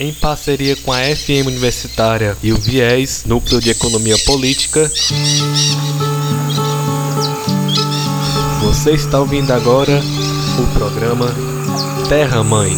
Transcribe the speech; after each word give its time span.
em 0.00 0.12
parceria 0.12 0.74
com 0.76 0.92
a 0.92 0.98
FM 0.98 1.46
Universitária 1.46 2.36
e 2.42 2.52
o 2.52 2.56
Viés, 2.56 3.24
Núcleo 3.24 3.60
de 3.60 3.70
Economia 3.70 4.18
Política. 4.18 4.90
Você 8.62 8.92
está 8.92 9.20
ouvindo 9.20 9.52
agora 9.52 10.00
o 10.58 10.78
programa 10.78 11.32
Terra 12.08 12.42
Mãe. 12.42 12.72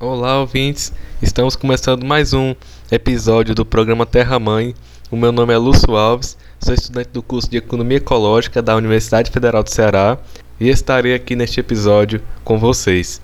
Olá, 0.00 0.40
ouvintes. 0.40 0.92
Estamos 1.22 1.54
começando 1.54 2.02
mais 2.02 2.32
um 2.32 2.54
episódio 2.90 3.54
do 3.54 3.62
programa 3.62 4.06
Terra 4.06 4.38
Mãe. 4.38 4.74
O 5.10 5.16
meu 5.18 5.30
nome 5.30 5.52
é 5.52 5.58
Lúcio 5.58 5.94
Alves, 5.94 6.34
sou 6.58 6.72
estudante 6.72 7.10
do 7.10 7.22
curso 7.22 7.50
de 7.50 7.58
Economia 7.58 7.98
Ecológica 7.98 8.62
da 8.62 8.74
Universidade 8.74 9.30
Federal 9.30 9.62
do 9.62 9.68
Ceará 9.68 10.16
e 10.58 10.70
estarei 10.70 11.12
aqui 11.12 11.36
neste 11.36 11.60
episódio 11.60 12.22
com 12.42 12.58
vocês. 12.58 13.20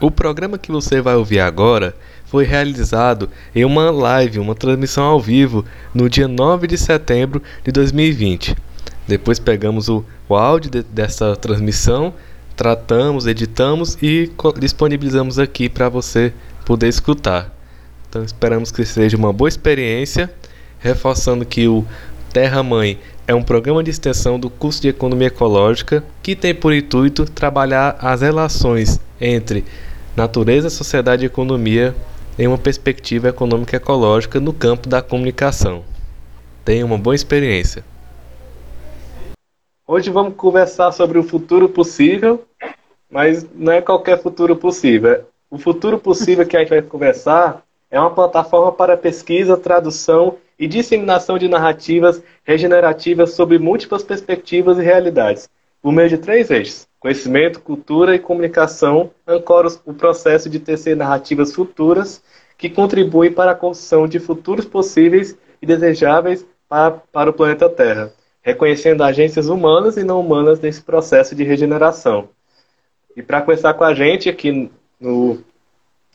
O 0.00 0.10
programa 0.10 0.58
que 0.58 0.72
você 0.72 1.00
vai 1.00 1.14
ouvir 1.14 1.38
agora 1.38 1.94
foi 2.24 2.44
realizado 2.44 3.30
em 3.54 3.64
uma 3.64 3.92
live, 3.92 4.40
uma 4.40 4.56
transmissão 4.56 5.04
ao 5.04 5.20
vivo, 5.20 5.64
no 5.94 6.10
dia 6.10 6.26
9 6.26 6.66
de 6.66 6.76
setembro 6.76 7.40
de 7.62 7.70
2020. 7.70 8.56
Depois 9.06 9.38
pegamos 9.38 9.88
o, 9.88 10.04
o 10.28 10.34
áudio 10.34 10.68
de, 10.68 10.82
dessa 10.82 11.36
transmissão, 11.36 12.12
tratamos, 12.56 13.26
editamos 13.26 13.98
e 14.02 14.32
disponibilizamos 14.58 15.38
aqui 15.38 15.68
para 15.68 15.88
você 15.88 16.32
poder 16.64 16.88
escutar. 16.88 17.54
Então 18.08 18.24
esperamos 18.24 18.72
que 18.72 18.84
seja 18.84 19.16
uma 19.16 19.32
boa 19.32 19.48
experiência, 19.48 20.32
reforçando 20.78 21.44
que 21.44 21.68
o 21.68 21.84
Terra 22.32 22.62
Mãe 22.62 22.98
é 23.28 23.34
um 23.34 23.42
programa 23.42 23.82
de 23.82 23.90
extensão 23.90 24.38
do 24.38 24.48
curso 24.48 24.80
de 24.80 24.88
Economia 24.88 25.28
Ecológica 25.28 26.02
que 26.22 26.34
tem 26.34 26.54
por 26.54 26.72
intuito 26.72 27.24
trabalhar 27.26 27.96
as 28.00 28.22
relações 28.22 29.00
entre 29.20 29.64
natureza, 30.16 30.70
sociedade 30.70 31.24
e 31.24 31.26
economia 31.26 31.94
em 32.38 32.46
uma 32.46 32.58
perspectiva 32.58 33.28
econômica 33.28 33.76
ecológica 33.76 34.40
no 34.40 34.52
campo 34.52 34.88
da 34.88 35.02
comunicação. 35.02 35.82
Tenha 36.64 36.86
uma 36.86 36.98
boa 36.98 37.14
experiência. 37.14 37.84
Hoje 39.88 40.10
vamos 40.10 40.34
conversar 40.34 40.90
sobre 40.90 41.16
o 41.16 41.22
futuro 41.22 41.68
possível, 41.68 42.44
mas 43.08 43.46
não 43.54 43.70
é 43.70 43.80
qualquer 43.80 44.20
futuro 44.20 44.56
possível. 44.56 45.24
O 45.48 45.58
futuro 45.58 45.96
possível 45.96 46.44
que 46.44 46.56
a 46.56 46.60
gente 46.60 46.70
vai 46.70 46.82
conversar 46.82 47.62
é 47.88 48.00
uma 48.00 48.10
plataforma 48.10 48.72
para 48.72 48.96
pesquisa, 48.96 49.56
tradução 49.56 50.38
e 50.58 50.66
disseminação 50.66 51.38
de 51.38 51.46
narrativas 51.46 52.20
regenerativas 52.42 53.34
sobre 53.34 53.60
múltiplas 53.60 54.02
perspectivas 54.02 54.76
e 54.76 54.82
realidades, 54.82 55.48
por 55.80 55.92
meio 55.92 56.08
de 56.08 56.18
três 56.18 56.50
eixos: 56.50 56.88
conhecimento, 56.98 57.60
cultura 57.60 58.16
e 58.16 58.18
comunicação, 58.18 59.12
ancora 59.24 59.68
o 59.84 59.94
processo 59.94 60.50
de 60.50 60.58
tecer 60.58 60.96
narrativas 60.96 61.54
futuras 61.54 62.20
que 62.58 62.68
contribuem 62.68 63.30
para 63.30 63.52
a 63.52 63.54
construção 63.54 64.08
de 64.08 64.18
futuros 64.18 64.64
possíveis 64.64 65.38
e 65.62 65.66
desejáveis 65.66 66.44
para, 66.68 66.90
para 66.90 67.30
o 67.30 67.32
planeta 67.32 67.68
Terra, 67.68 68.12
reconhecendo 68.46 69.02
agências 69.02 69.48
humanas 69.48 69.96
e 69.96 70.04
não 70.04 70.20
humanas 70.20 70.60
nesse 70.60 70.80
processo 70.80 71.34
de 71.34 71.42
regeneração. 71.42 72.28
E 73.16 73.20
para 73.20 73.42
começar 73.42 73.74
com 73.74 73.82
a 73.82 73.92
gente 73.92 74.28
aqui 74.28 74.70
no, 75.00 75.38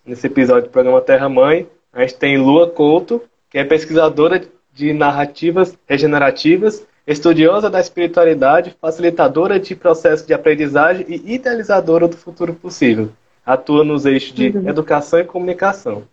nesse 0.05 0.27
episódio 0.27 0.63
do 0.63 0.69
programa 0.69 1.01
Terra 1.01 1.27
Mãe. 1.27 1.67
A 1.91 2.01
gente 2.01 2.15
tem 2.15 2.37
Lua 2.37 2.69
Couto, 2.69 3.21
que 3.49 3.57
é 3.57 3.65
pesquisadora 3.65 4.41
de 4.73 4.93
narrativas 4.93 5.77
regenerativas, 5.85 6.87
estudiosa 7.05 7.69
da 7.69 7.81
espiritualidade, 7.81 8.77
facilitadora 8.79 9.59
de 9.59 9.75
processos 9.75 10.25
de 10.25 10.33
aprendizagem 10.33 11.05
e 11.09 11.33
idealizadora 11.33 12.07
do 12.07 12.15
futuro 12.15 12.53
possível. 12.53 13.09
Atua 13.45 13.83
nos 13.83 14.05
eixos 14.05 14.33
de 14.33 14.49
uhum. 14.49 14.69
educação 14.69 15.19
e 15.19 15.25
comunicação. 15.25 16.03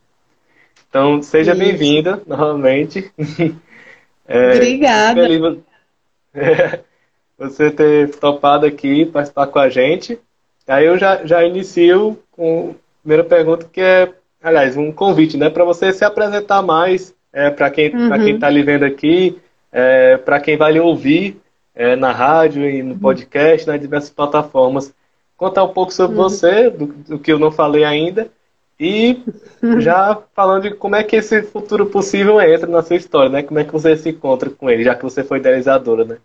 Então, 0.89 1.23
seja 1.23 1.55
bem-vinda 1.55 2.21
novamente. 2.27 3.13
é, 4.27 4.55
Obrigada. 4.57 5.23
Feliz 5.23 5.68
você 7.39 7.71
ter 7.71 8.11
topado 8.17 8.67
aqui 8.67 9.07
participar 9.07 9.47
com 9.47 9.59
a 9.59 9.69
gente. 9.69 10.19
Aí 10.67 10.85
eu 10.85 10.99
já, 10.99 11.25
já 11.25 11.45
inicio 11.45 12.19
com 12.33 12.75
primeira 13.03 13.25
pergunta, 13.25 13.67
que 13.73 13.81
é, 13.81 14.13
aliás, 14.43 14.77
um 14.77 14.93
convite, 14.93 15.37
né, 15.37 15.49
para 15.49 15.65
você 15.65 15.93
se 15.93 16.05
apresentar 16.05 16.63
mais 16.63 17.15
é, 17.33 17.51
para 17.51 17.71
quem 17.71 17.95
uhum. 17.95 18.09
para 18.09 18.19
quem 18.19 18.35
está 18.35 18.51
lhe 18.51 18.63
vendo 18.63 18.85
aqui, 18.85 19.39
é, 19.73 20.17
para 20.17 20.41
quem 20.41 20.57
vai 20.57 20.73
lhe 20.73 20.81
ouvir 20.81 21.41
é, 21.75 21.95
na 21.95 22.13
rádio 22.13 22.69
e 22.69 22.83
no 22.83 22.95
uhum. 22.95 22.99
podcast, 22.99 23.67
nas 23.67 23.81
diversas 23.81 24.11
plataformas. 24.11 24.93
Contar 25.37 25.65
um 25.65 25.73
pouco 25.73 25.93
sobre 25.93 26.17
uhum. 26.17 26.23
você, 26.25 26.69
do, 26.69 26.87
do, 26.87 27.19
que 27.19 27.33
eu 27.33 27.39
não 27.39 27.53
falei 27.53 27.85
ainda, 27.85 28.29
e 28.79 29.21
uhum. 29.63 29.81
já 29.81 30.21
falando 30.35 30.63
de 30.63 30.75
como 30.75 30.95
é 30.95 31.03
que 31.03 31.17
esse 31.17 31.43
futuro 31.43 31.87
possível 31.87 32.41
entra 32.41 32.67
na 32.69 32.83
sua 32.83 32.97
história, 32.97 33.29
né? 33.29 33.43
Como 33.43 33.59
é 33.59 33.65
que 33.65 33.73
você 33.73 33.97
se 33.97 34.11
encontra 34.11 34.49
com 34.51 34.71
ele, 34.71 34.85
já 34.85 34.95
que 34.95 35.03
você 35.03 35.25
foi 35.25 35.39
idealizadora, 35.39 36.05
né? 36.05 36.19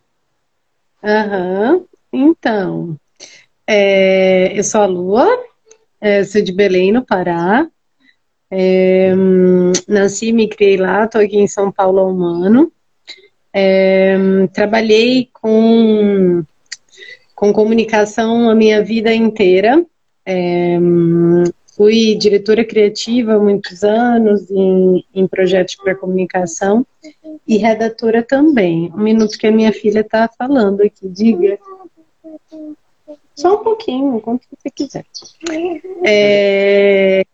Aham. 1.03 1.83
Então, 2.11 2.95
é, 3.65 4.57
eu 4.57 4.63
sou 4.63 4.81
a 4.81 4.85
Lua, 4.85 5.27
é, 5.99 6.23
sou 6.23 6.43
de 6.43 6.53
Belém, 6.53 6.91
no 6.91 7.03
Pará. 7.03 7.67
É, 8.51 9.11
nasci 9.87 10.27
e 10.27 10.33
me 10.33 10.47
criei 10.47 10.77
lá, 10.77 11.05
estou 11.05 11.21
aqui 11.21 11.37
em 11.37 11.47
São 11.47 11.71
Paulo 11.71 11.99
há 11.99 12.07
um 12.07 12.23
ano. 12.23 12.71
É, 13.51 14.15
trabalhei 14.53 15.27
com, 15.33 16.43
com 17.33 17.51
comunicação 17.51 18.47
a 18.47 18.53
minha 18.53 18.83
vida 18.83 19.11
inteira. 19.11 19.83
Fui 21.83 22.15
diretora 22.15 22.63
criativa 22.63 23.37
muitos 23.37 23.83
anos 23.83 24.49
em, 24.49 25.03
em 25.13 25.27
projetos 25.27 25.75
para 25.75 25.93
comunicação 25.93 26.87
e 27.45 27.57
redatora 27.57 28.23
também. 28.23 28.89
Um 28.95 29.03
minuto 29.03 29.37
que 29.37 29.47
a 29.47 29.51
minha 29.51 29.73
filha 29.73 29.99
está 29.99 30.29
falando 30.37 30.79
aqui, 30.79 31.09
diga. 31.09 31.59
Só 33.35 33.59
um 33.59 33.63
pouquinho, 33.65 34.21
quanto 34.21 34.47
você 34.49 34.71
quiser. 34.71 35.03
É... 36.05 37.25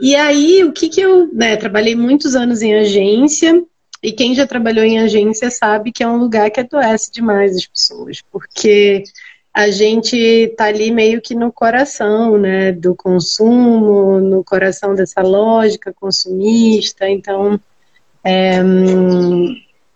E 0.00 0.16
aí, 0.16 0.64
o 0.64 0.72
que 0.72 0.88
que 0.88 1.02
eu... 1.02 1.28
Né, 1.34 1.58
trabalhei 1.58 1.94
muitos 1.94 2.34
anos 2.34 2.62
em 2.62 2.74
agência, 2.76 3.62
e 4.02 4.10
quem 4.10 4.34
já 4.34 4.46
trabalhou 4.46 4.86
em 4.86 5.00
agência 5.00 5.50
sabe 5.50 5.92
que 5.92 6.02
é 6.02 6.08
um 6.08 6.16
lugar 6.16 6.50
que 6.50 6.60
adoece 6.60 7.12
demais 7.12 7.54
as 7.58 7.66
pessoas, 7.66 8.22
porque 8.32 9.04
a 9.54 9.70
gente 9.70 10.54
tá 10.56 10.66
ali 10.66 10.90
meio 10.90 11.20
que 11.20 11.34
no 11.34 11.52
coração, 11.52 12.38
né, 12.38 12.72
do 12.72 12.94
consumo, 12.94 14.20
no 14.20 14.42
coração 14.42 14.94
dessa 14.94 15.22
lógica 15.22 15.92
consumista, 15.92 17.08
então... 17.08 17.60
É, 18.24 18.60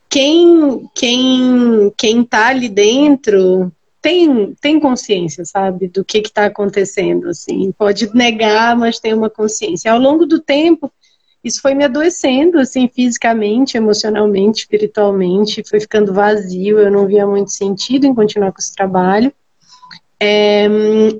quem, 0.08 0.88
quem, 0.94 1.92
quem 1.96 2.24
tá 2.24 2.48
ali 2.48 2.68
dentro 2.68 3.70
tem, 4.00 4.54
tem 4.60 4.78
consciência, 4.78 5.44
sabe, 5.44 5.88
do 5.88 6.04
que 6.04 6.18
está 6.18 6.46
acontecendo, 6.46 7.28
assim. 7.28 7.72
Pode 7.72 8.14
negar, 8.14 8.76
mas 8.76 9.00
tem 9.00 9.12
uma 9.12 9.28
consciência. 9.28 9.92
Ao 9.92 9.98
longo 9.98 10.24
do 10.24 10.40
tempo, 10.40 10.90
isso 11.42 11.60
foi 11.60 11.74
me 11.74 11.84
adoecendo, 11.84 12.58
assim, 12.58 12.88
fisicamente, 12.88 13.76
emocionalmente, 13.76 14.60
espiritualmente, 14.60 15.62
foi 15.68 15.80
ficando 15.80 16.14
vazio, 16.14 16.78
eu 16.78 16.90
não 16.90 17.06
via 17.06 17.26
muito 17.26 17.50
sentido 17.50 18.06
em 18.06 18.14
continuar 18.14 18.52
com 18.52 18.58
esse 18.58 18.74
trabalho. 18.74 19.32
É, 20.20 20.66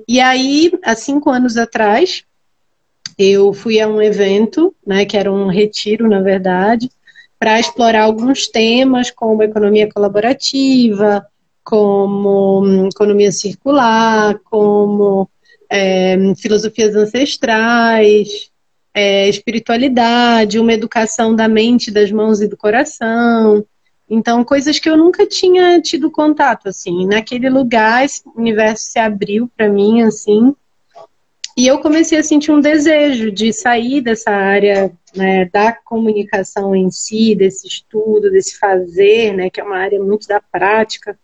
e 0.07 0.19
aí, 0.19 0.71
há 0.83 0.95
cinco 0.95 1.29
anos 1.29 1.57
atrás, 1.57 2.23
eu 3.17 3.53
fui 3.53 3.79
a 3.79 3.87
um 3.87 4.01
evento, 4.01 4.75
né, 4.85 5.05
que 5.05 5.17
era 5.17 5.31
um 5.31 5.47
retiro, 5.47 6.07
na 6.07 6.21
verdade, 6.21 6.89
para 7.39 7.59
explorar 7.59 8.03
alguns 8.03 8.47
temas 8.47 9.11
como 9.11 9.43
economia 9.43 9.89
colaborativa, 9.91 11.25
como 11.63 12.63
hum, 12.63 12.87
economia 12.87 13.31
circular, 13.31 14.39
como 14.45 15.29
é, 15.69 16.17
filosofias 16.35 16.95
ancestrais, 16.95 18.49
é, 18.93 19.27
espiritualidade, 19.29 20.59
uma 20.59 20.73
educação 20.73 21.35
da 21.35 21.47
mente, 21.47 21.91
das 21.91 22.11
mãos 22.11 22.41
e 22.41 22.47
do 22.47 22.57
coração. 22.57 23.65
Então, 24.09 24.43
coisas 24.43 24.79
que 24.79 24.89
eu 24.89 24.95
nunca 24.95 25.25
tinha 25.25 25.81
tido 25.81 26.09
contato, 26.09 26.69
assim. 26.69 27.05
Naquele 27.05 27.49
lugar, 27.49 28.05
esse 28.05 28.21
universo 28.35 28.85
se 28.85 28.99
abriu 28.99 29.49
para 29.55 29.67
mim, 29.67 30.01
assim. 30.01 30.55
E 31.57 31.67
eu 31.67 31.79
comecei 31.79 32.17
a 32.19 32.23
sentir 32.23 32.51
um 32.51 32.61
desejo 32.61 33.31
de 33.31 33.51
sair 33.51 33.99
dessa 33.99 34.31
área 34.31 34.91
né, 35.15 35.45
da 35.45 35.73
comunicação 35.73 36.75
em 36.75 36.91
si, 36.91 37.33
desse 37.35 37.67
estudo, 37.67 38.29
desse 38.29 38.57
fazer, 38.57 39.33
né, 39.33 39.49
que 39.49 39.59
é 39.59 39.63
uma 39.63 39.77
área 39.77 39.99
muito 39.99 40.27
da 40.27 40.39
prática, 40.39 41.17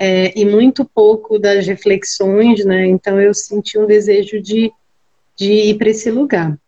é, 0.00 0.32
e 0.34 0.46
muito 0.46 0.82
pouco 0.82 1.38
das 1.38 1.66
reflexões, 1.66 2.64
né? 2.64 2.86
Então 2.86 3.20
eu 3.20 3.34
senti 3.34 3.78
um 3.78 3.86
desejo 3.86 4.40
de, 4.40 4.72
de 5.36 5.52
ir 5.52 5.76
para 5.76 5.90
esse 5.90 6.10
lugar. 6.10 6.58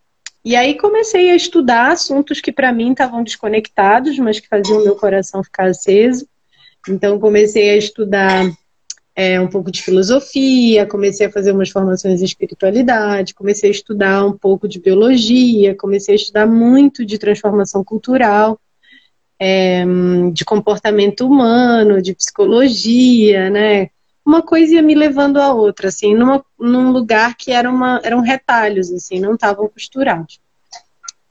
E 0.44 0.56
aí 0.56 0.76
comecei 0.76 1.30
a 1.30 1.36
estudar 1.36 1.92
assuntos 1.92 2.40
que 2.40 2.50
para 2.50 2.72
mim 2.72 2.90
estavam 2.90 3.22
desconectados, 3.22 4.18
mas 4.18 4.40
que 4.40 4.48
faziam 4.48 4.82
meu 4.82 4.96
coração 4.96 5.42
ficar 5.44 5.66
aceso. 5.66 6.26
Então 6.88 7.18
comecei 7.18 7.70
a 7.70 7.76
estudar 7.76 8.50
é, 9.14 9.40
um 9.40 9.46
pouco 9.46 9.70
de 9.70 9.82
filosofia, 9.82 10.86
comecei 10.86 11.26
a 11.26 11.30
fazer 11.30 11.52
umas 11.52 11.70
formações 11.70 12.20
em 12.20 12.24
espiritualidade, 12.24 13.34
comecei 13.34 13.70
a 13.70 13.72
estudar 13.72 14.26
um 14.26 14.36
pouco 14.36 14.66
de 14.66 14.80
biologia, 14.80 15.76
comecei 15.76 16.14
a 16.14 16.16
estudar 16.16 16.46
muito 16.46 17.04
de 17.04 17.18
transformação 17.18 17.84
cultural, 17.84 18.58
é, 19.38 19.84
de 20.32 20.44
comportamento 20.44 21.26
humano, 21.26 22.02
de 22.02 22.14
psicologia, 22.14 23.48
né? 23.50 23.90
Uma 24.24 24.42
coisa 24.42 24.74
ia 24.74 24.82
me 24.82 24.94
levando 24.94 25.38
a 25.38 25.52
outra, 25.52 25.88
assim, 25.88 26.14
numa, 26.14 26.44
num 26.58 26.90
lugar 26.90 27.36
que 27.36 27.50
era 27.50 27.68
uma, 27.68 28.00
eram 28.04 28.20
retalhos, 28.20 28.90
assim, 28.92 29.18
não 29.18 29.34
estavam 29.34 29.68
costurados. 29.68 30.40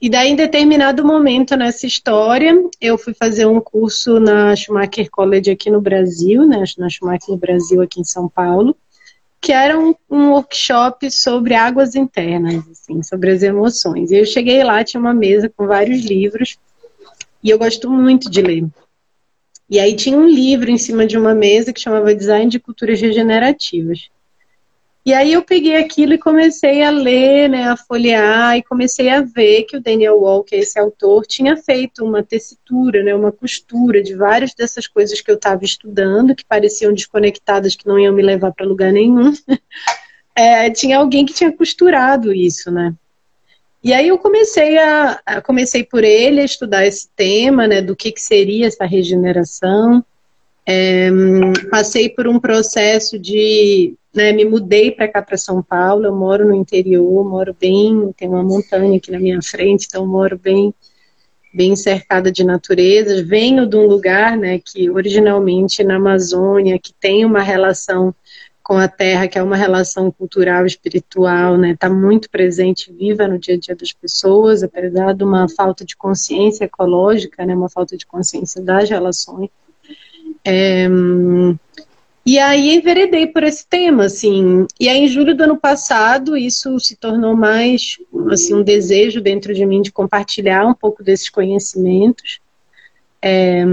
E 0.01 0.09
daí, 0.09 0.31
em 0.31 0.35
determinado 0.35 1.05
momento 1.05 1.55
nessa 1.55 1.85
história, 1.85 2.53
eu 2.81 2.97
fui 2.97 3.13
fazer 3.13 3.45
um 3.45 3.61
curso 3.61 4.19
na 4.19 4.55
Schumacher 4.55 5.09
College 5.11 5.51
aqui 5.51 5.69
no 5.69 5.79
Brasil, 5.79 6.45
né, 6.45 6.63
na 6.77 6.89
Schumacher 6.89 7.37
Brasil, 7.37 7.81
aqui 7.81 8.01
em 8.01 8.03
São 8.03 8.27
Paulo, 8.27 8.75
que 9.39 9.51
era 9.51 9.77
um, 9.77 9.93
um 10.09 10.31
workshop 10.31 11.09
sobre 11.11 11.53
águas 11.53 11.95
internas, 11.95 12.67
assim, 12.67 13.03
sobre 13.03 13.31
as 13.31 13.43
emoções. 13.43 14.11
E 14.11 14.17
eu 14.17 14.25
cheguei 14.25 14.63
lá, 14.63 14.83
tinha 14.83 14.99
uma 14.99 15.13
mesa 15.13 15.51
com 15.55 15.67
vários 15.67 16.01
livros, 16.03 16.57
e 17.43 17.49
eu 17.51 17.59
gosto 17.59 17.89
muito 17.89 18.29
de 18.29 18.41
ler. 18.41 18.65
E 19.71 19.79
aí 19.79 19.95
tinha 19.95 20.17
um 20.17 20.27
livro 20.27 20.69
em 20.69 20.77
cima 20.77 21.07
de 21.07 21.17
uma 21.17 21.33
mesa 21.33 21.71
que 21.71 21.79
chamava 21.79 22.13
Design 22.13 22.51
de 22.51 22.59
Culturas 22.59 22.99
Regenerativas. 22.99 24.09
E 25.05 25.13
aí 25.13 25.31
eu 25.31 25.41
peguei 25.41 25.77
aquilo 25.77 26.13
e 26.13 26.17
comecei 26.17 26.83
a 26.83 26.89
ler, 26.89 27.49
né, 27.49 27.69
a 27.69 27.77
folhear, 27.77 28.57
e 28.57 28.63
comecei 28.63 29.09
a 29.09 29.21
ver 29.21 29.63
que 29.63 29.77
o 29.77 29.81
Daniel 29.81 30.19
Walker, 30.19 30.57
esse 30.57 30.77
autor, 30.77 31.25
tinha 31.25 31.55
feito 31.55 32.03
uma 32.03 32.21
tessitura, 32.21 33.01
né, 33.01 33.15
uma 33.15 33.31
costura 33.31 34.03
de 34.03 34.13
várias 34.13 34.53
dessas 34.53 34.87
coisas 34.87 35.21
que 35.21 35.31
eu 35.31 35.35
estava 35.35 35.63
estudando, 35.63 36.35
que 36.35 36.45
pareciam 36.45 36.93
desconectadas, 36.93 37.73
que 37.73 37.87
não 37.87 37.97
iam 37.97 38.13
me 38.13 38.21
levar 38.21 38.51
para 38.51 38.65
lugar 38.65 38.91
nenhum. 38.91 39.31
É, 40.33 40.69
tinha 40.69 40.97
alguém 40.97 41.25
que 41.25 41.33
tinha 41.33 41.51
costurado 41.51 42.33
isso, 42.33 42.71
né? 42.71 42.95
E 43.83 43.93
aí 43.93 44.09
eu 44.09 44.17
comecei 44.17 44.77
a, 44.77 45.19
a, 45.25 45.41
comecei 45.41 45.83
por 45.83 46.03
ele 46.03 46.41
a 46.41 46.45
estudar 46.45 46.85
esse 46.85 47.09
tema, 47.15 47.67
né, 47.67 47.81
do 47.81 47.95
que, 47.95 48.11
que 48.11 48.21
seria 48.21 48.67
essa 48.67 48.85
regeneração. 48.85 50.05
É, 50.65 51.09
passei 51.71 52.07
por 52.07 52.27
um 52.27 52.39
processo 52.39 53.17
de 53.17 53.95
né, 54.13 54.31
me 54.31 54.45
mudei 54.45 54.91
para 54.91 55.07
cá, 55.07 55.21
para 55.21 55.37
São 55.37 55.63
Paulo. 55.63 56.05
Eu 56.05 56.15
moro 56.15 56.47
no 56.47 56.55
interior, 56.55 57.27
moro 57.27 57.55
bem, 57.59 58.13
tem 58.17 58.27
uma 58.27 58.43
montanha 58.43 58.97
aqui 58.97 59.11
na 59.11 59.19
minha 59.19 59.41
frente, 59.41 59.87
então 59.87 60.05
moro 60.05 60.37
bem, 60.37 60.73
bem 61.53 61.75
cercada 61.75 62.31
de 62.31 62.43
natureza. 62.43 63.23
Venho 63.23 63.65
de 63.65 63.75
um 63.75 63.87
lugar, 63.87 64.37
né, 64.37 64.59
que 64.59 64.89
originalmente 64.89 65.83
na 65.83 65.95
Amazônia, 65.95 66.79
que 66.79 66.93
tem 66.93 67.25
uma 67.25 67.41
relação 67.41 68.13
com 68.63 68.77
a 68.77 68.87
terra, 68.87 69.27
que 69.27 69.37
é 69.37 69.43
uma 69.43 69.55
relação 69.55 70.11
cultural, 70.11 70.65
espiritual, 70.65 71.57
né, 71.57 71.71
está 71.71 71.89
muito 71.89 72.29
presente, 72.29 72.91
viva 72.91 73.27
no 73.27 73.39
dia 73.39 73.55
a 73.55 73.57
dia 73.57 73.75
das 73.75 73.91
pessoas, 73.91 74.63
apesar 74.63 75.13
de 75.13 75.23
uma 75.23 75.49
falta 75.49 75.83
de 75.83 75.95
consciência 75.95 76.65
ecológica, 76.65 77.45
né, 77.45 77.55
uma 77.55 77.69
falta 77.69 77.97
de 77.97 78.05
consciência 78.05 78.61
das 78.61 78.89
relações. 78.89 79.49
É, 80.45 80.87
e 82.25 82.37
aí 82.37 82.75
enveredei 82.75 83.25
por 83.25 83.43
esse 83.43 83.65
tema, 83.65 84.05
assim. 84.05 84.67
E 84.79 84.87
aí, 84.87 84.99
em 84.99 85.07
julho 85.07 85.35
do 85.35 85.43
ano 85.43 85.57
passado, 85.57 86.37
isso 86.37 86.79
se 86.79 86.95
tornou 86.95 87.35
mais 87.35 87.97
assim, 88.31 88.53
um 88.53 88.63
desejo 88.63 89.19
dentro 89.19 89.53
de 89.53 89.65
mim 89.65 89.81
de 89.81 89.91
compartilhar 89.91 90.65
um 90.67 90.73
pouco 90.73 91.03
desses 91.03 91.29
conhecimentos, 91.29 92.39
é, 93.21 93.63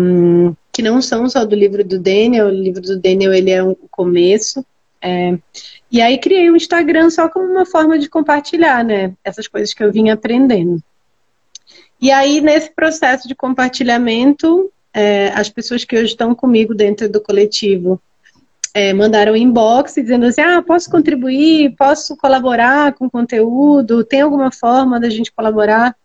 que 0.72 0.80
não 0.80 1.02
são 1.02 1.28
só 1.28 1.44
do 1.44 1.54
livro 1.54 1.84
do 1.84 1.98
Daniel. 1.98 2.46
O 2.46 2.50
livro 2.50 2.80
do 2.80 2.98
Daniel 2.98 3.34
ele 3.34 3.50
é 3.50 3.62
o 3.62 3.76
começo. 3.90 4.64
É, 5.00 5.38
e 5.90 6.02
aí 6.02 6.18
criei 6.18 6.50
o 6.50 6.54
um 6.54 6.56
Instagram 6.56 7.10
só 7.10 7.28
como 7.28 7.46
uma 7.46 7.64
forma 7.64 7.98
de 7.98 8.08
compartilhar, 8.08 8.84
né? 8.84 9.12
Essas 9.24 9.46
coisas 9.46 9.72
que 9.72 9.82
eu 9.82 9.92
vim 9.92 10.10
aprendendo. 10.10 10.82
E 12.00 12.10
aí, 12.10 12.40
nesse 12.40 12.70
processo 12.70 13.26
de 13.26 13.34
compartilhamento, 13.34 14.70
é, 14.92 15.28
as 15.34 15.48
pessoas 15.48 15.84
que 15.84 15.96
hoje 15.96 16.12
estão 16.12 16.34
comigo 16.34 16.74
dentro 16.74 17.08
do 17.08 17.20
coletivo 17.20 18.00
é, 18.74 18.92
mandaram 18.92 19.36
inbox 19.36 19.94
dizendo 19.94 20.26
assim: 20.26 20.40
ah, 20.40 20.62
posso 20.62 20.90
contribuir, 20.90 21.74
posso 21.76 22.16
colaborar 22.16 22.94
com 22.94 23.10
conteúdo, 23.10 24.04
tem 24.04 24.20
alguma 24.20 24.52
forma 24.52 25.00
da 25.00 25.10
gente 25.10 25.32
colaborar? 25.32 25.96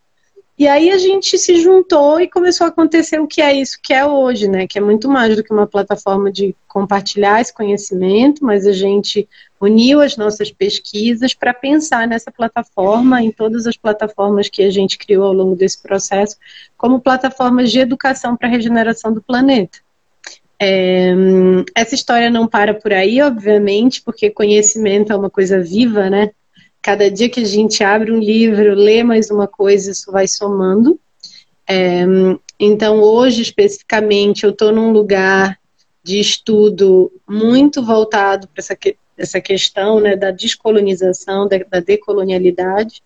E 0.64 0.68
aí 0.70 0.92
a 0.92 0.98
gente 0.98 1.38
se 1.38 1.58
juntou 1.58 2.22
e 2.22 2.30
começou 2.30 2.64
a 2.64 2.70
acontecer 2.70 3.20
o 3.20 3.28
que 3.28 3.42
é 3.42 3.54
isso 3.54 3.78
que 3.84 3.94
é 3.94 4.06
hoje, 4.06 4.48
né? 4.48 4.66
Que 4.66 4.78
é 4.78 4.82
muito 4.82 5.10
mais 5.10 5.36
do 5.36 5.44
que 5.44 5.52
uma 5.52 5.68
plataforma 5.68 6.32
de 6.32 6.56
compartilhar 6.70 7.42
esse 7.42 7.54
conhecimento, 7.54 8.46
mas 8.46 8.66
a 8.66 8.72
gente 8.72 9.28
uniu 9.60 10.00
as 10.00 10.16
nossas 10.16 10.52
pesquisas 10.52 11.34
para 11.34 11.54
pensar 11.54 12.08
nessa 12.08 12.32
plataforma, 12.32 13.22
em 13.22 13.30
todas 13.30 13.68
as 13.68 13.76
plataformas 13.76 14.48
que 14.48 14.64
a 14.64 14.72
gente 14.72 14.98
criou 14.98 15.26
ao 15.26 15.34
longo 15.34 15.54
desse 15.54 15.84
processo, 15.84 16.38
como 16.78 17.02
plataformas 17.02 17.70
de 17.70 17.80
educação 17.80 18.38
para 18.38 18.48
a 18.48 18.52
regeneração 18.52 19.12
do 19.14 19.22
planeta. 19.22 19.80
É, 20.58 21.14
essa 21.76 21.94
história 21.94 22.30
não 22.30 22.48
para 22.48 22.74
por 22.74 22.94
aí, 22.94 23.22
obviamente, 23.22 24.02
porque 24.02 24.30
conhecimento 24.30 25.12
é 25.12 25.16
uma 25.18 25.30
coisa 25.30 25.62
viva, 25.62 26.10
né? 26.10 26.32
Cada 26.84 27.10
dia 27.10 27.30
que 27.30 27.40
a 27.40 27.46
gente 27.46 27.82
abre 27.82 28.12
um 28.12 28.20
livro, 28.20 28.76
lê 28.76 29.04
mais 29.04 29.32
uma 29.32 29.48
coisa, 29.48 29.90
isso 29.90 30.12
vai 30.12 30.28
somando. 30.28 31.00
É, 31.66 32.04
então, 32.60 33.00
hoje, 33.00 33.42
especificamente, 33.42 34.44
eu 34.44 34.50
estou 34.50 34.74
num 34.74 34.92
lugar 34.92 35.58
de 36.04 36.20
estudo 36.20 37.10
muito 37.26 37.82
voltado 37.82 38.50
para 38.50 38.60
essa, 38.60 38.78
essa 39.18 39.40
questão 39.40 40.02
né, 40.02 40.18
da 40.18 40.30
descolonização, 40.30 41.48
da, 41.48 41.58
da 41.60 41.80
decolonialidade. 41.80 43.02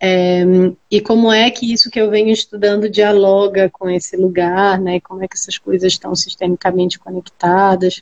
É, 0.00 0.44
e 0.88 1.00
como 1.00 1.32
é 1.32 1.50
que 1.50 1.72
isso 1.72 1.90
que 1.90 2.00
eu 2.00 2.08
venho 2.08 2.30
estudando 2.30 2.88
dialoga 2.88 3.68
com 3.68 3.90
esse 3.90 4.16
lugar, 4.16 4.80
né? 4.80 5.00
Como 5.00 5.24
é 5.24 5.26
que 5.26 5.34
essas 5.34 5.58
coisas 5.58 5.92
estão 5.92 6.14
sistemicamente 6.14 7.00
conectadas? 7.00 8.00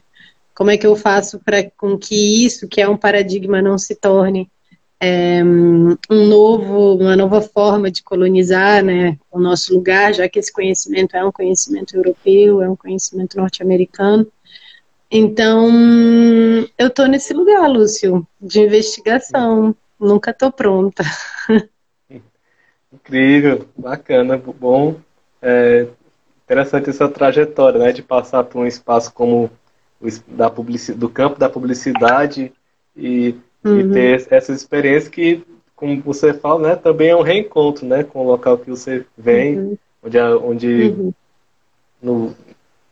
Como 0.54 0.70
é 0.70 0.76
que 0.76 0.86
eu 0.86 0.94
faço 0.94 1.38
para 1.38 1.70
com 1.70 1.96
que 1.96 2.44
isso, 2.44 2.68
que 2.68 2.82
é 2.82 2.88
um 2.88 2.98
paradigma, 2.98 3.62
não 3.62 3.78
se 3.78 3.94
torne 3.94 4.46
é, 5.00 5.42
um 5.44 5.96
novo, 6.26 6.96
uma 6.96 7.16
nova 7.16 7.40
forma 7.40 7.90
de 7.90 8.02
colonizar, 8.02 8.82
né, 8.82 9.18
o 9.30 9.38
nosso 9.38 9.74
lugar, 9.74 10.14
já 10.14 10.28
que 10.28 10.38
esse 10.38 10.52
conhecimento 10.52 11.16
é 11.16 11.24
um 11.24 11.32
conhecimento 11.32 11.96
europeu, 11.96 12.62
é 12.62 12.68
um 12.68 12.76
conhecimento 12.76 13.36
norte-americano. 13.36 14.26
Então, 15.10 15.68
eu 16.76 16.88
estou 16.88 17.06
nesse 17.06 17.32
lugar, 17.32 17.68
Lúcio, 17.68 18.26
de 18.40 18.60
investigação. 18.60 19.74
Nunca 19.98 20.30
estou 20.30 20.50
pronta. 20.50 21.04
Incrível, 22.92 23.68
bacana, 23.76 24.36
bom. 24.36 24.96
É, 25.40 25.86
interessante 26.44 26.90
essa 26.90 27.08
trajetória, 27.08 27.78
né? 27.78 27.92
De 27.92 28.02
passar 28.02 28.44
por 28.44 28.60
um 28.60 28.66
espaço 28.66 29.12
como 29.12 29.50
o 30.00 30.08
da 30.28 30.48
do 30.96 31.08
campo 31.08 31.38
da 31.38 31.48
publicidade 31.48 32.52
e, 32.96 33.34
uhum. 33.68 33.80
e 33.80 33.92
ter 33.92 34.26
essa 34.30 34.52
experiência 34.52 35.10
que, 35.10 35.42
como 35.74 36.00
você 36.02 36.32
fala, 36.32 36.68
né? 36.68 36.76
Também 36.76 37.10
é 37.10 37.16
um 37.16 37.22
reencontro, 37.22 37.86
né? 37.86 38.04
Com 38.04 38.24
o 38.24 38.28
local 38.28 38.58
que 38.58 38.70
você 38.70 39.04
vem, 39.16 39.58
uhum. 39.58 39.78
onde, 40.02 40.18
onde 40.18 40.82
uhum. 40.82 41.12
no, 42.02 42.34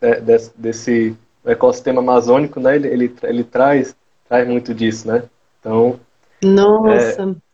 é, 0.00 0.20
desse, 0.20 0.50
desse 0.56 1.16
ecossistema 1.44 2.00
amazônico, 2.00 2.60
né? 2.60 2.76
Ele, 2.76 2.88
ele, 2.88 3.14
ele 3.22 3.44
traz, 3.44 3.94
traz 4.28 4.46
muito 4.46 4.74
disso, 4.74 5.08
né? 5.08 5.24
Então, 5.60 5.98
nossa. 6.42 7.22
É, 7.22 7.44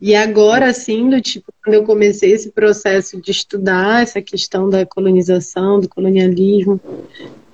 e 0.00 0.14
agora, 0.14 0.66
assim, 0.66 1.08
do 1.08 1.20
tipo, 1.20 1.52
quando 1.62 1.74
eu 1.74 1.84
comecei 1.84 2.32
esse 2.32 2.50
processo 2.50 3.20
de 3.20 3.30
estudar 3.30 4.02
essa 4.02 4.20
questão 4.20 4.68
da 4.68 4.84
colonização, 4.84 5.80
do 5.80 5.88
colonialismo, 5.88 6.80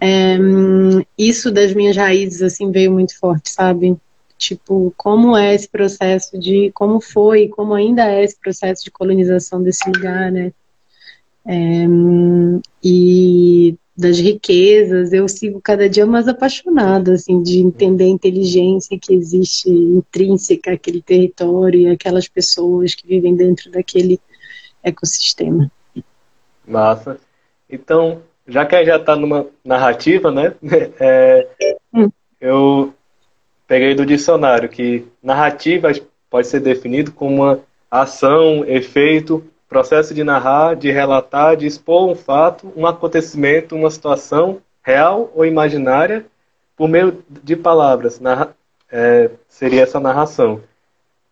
é, 0.01 0.37
isso 1.17 1.53
das 1.53 1.75
minhas 1.75 1.97
raízes, 1.97 2.43
assim, 2.43 2.73
veio 2.73 2.91
muito 2.91 3.17
forte, 3.19 3.51
sabe? 3.51 3.97
Tipo, 4.41 4.91
como 4.97 5.37
é 5.37 5.55
esse 5.55 5.69
processo 5.69 6.39
de, 6.39 6.73
como 6.73 6.99
foi, 6.99 7.49
como 7.49 7.75
ainda 7.75 8.11
é 8.11 8.25
esse 8.25 8.41
processo 8.41 8.83
de 8.83 8.91
colonização 8.91 9.63
desse 9.63 9.87
lugar, 9.87 10.33
né? 10.33 10.51
É, 11.47 11.85
e 12.83 13.77
das 13.95 14.19
riquezas, 14.19 15.13
eu 15.13 15.29
sigo 15.29 15.61
cada 15.61 15.91
dia 15.91 16.07
mais 16.07 16.27
apaixonada, 16.27 17.13
assim, 17.13 17.43
de 17.43 17.59
entender 17.59 18.05
a 18.05 18.09
inteligência 18.09 18.99
que 18.99 19.13
existe 19.13 19.69
intrínseca 19.69 20.73
àquele 20.73 21.03
território 21.03 21.81
e 21.81 21.89
aquelas 21.89 22.27
pessoas 22.27 22.95
que 22.95 23.07
vivem 23.07 23.37
dentro 23.37 23.71
daquele 23.71 24.19
ecossistema. 24.83 25.71
Massa. 26.67 27.19
Então, 27.69 28.23
já 28.49 28.65
que 28.65 28.75
a 28.75 28.79
gente 28.79 28.89
já 28.89 28.97
está 28.97 29.15
numa 29.15 29.47
narrativa, 29.63 30.31
né, 30.31 30.55
é, 30.99 31.47
hum. 31.93 32.09
eu 32.41 32.95
peguei 33.71 33.95
do 33.95 34.05
dicionário 34.05 34.69
que 34.69 35.07
narrativa 35.23 35.93
pode 36.29 36.49
ser 36.49 36.59
definido 36.59 37.13
como 37.13 37.37
uma 37.37 37.61
ação, 37.89 38.65
efeito, 38.67 39.45
processo 39.69 40.13
de 40.13 40.25
narrar, 40.25 40.75
de 40.75 40.91
relatar, 40.91 41.57
de 41.57 41.69
expor 41.69 42.09
um 42.09 42.17
fato, 42.17 42.73
um 42.75 42.85
acontecimento, 42.85 43.77
uma 43.77 43.89
situação 43.89 44.61
real 44.83 45.31
ou 45.37 45.47
imaginária 45.47 46.27
por 46.77 46.89
meio 46.89 47.23
de 47.31 47.55
palavras. 47.55 48.19
Narra, 48.19 48.57
é, 48.91 49.31
seria 49.49 49.85
essa 49.85 50.01
narração. 50.01 50.61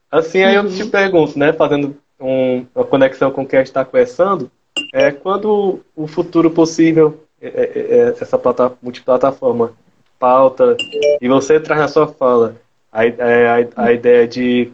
Assim, 0.08 0.44
aí 0.44 0.54
eu 0.54 0.68
te 0.68 0.84
uhum. 0.84 0.90
pergunto, 0.90 1.36
né, 1.36 1.52
fazendo 1.52 1.96
um, 2.20 2.64
uma 2.72 2.84
conexão 2.84 3.32
com 3.32 3.42
o 3.42 3.46
que 3.46 3.56
a 3.56 3.58
gente 3.58 3.66
está 3.66 3.84
conversando, 3.84 4.48
é, 4.92 5.10
quando 5.10 5.80
o 5.96 6.06
futuro 6.06 6.52
possível, 6.52 7.24
é, 7.42 7.48
é, 7.48 7.98
é 7.98 7.98
essa 8.10 8.38
plata, 8.38 8.74
multiplataforma, 8.80 9.72
pauta, 10.18 10.76
e 11.20 11.28
você 11.28 11.60
traz 11.60 11.80
na 11.80 11.88
sua 11.88 12.08
fala 12.08 12.56
a, 12.92 13.04
é, 13.04 13.68
a, 13.76 13.84
a 13.84 13.92
ideia 13.92 14.26
de 14.26 14.72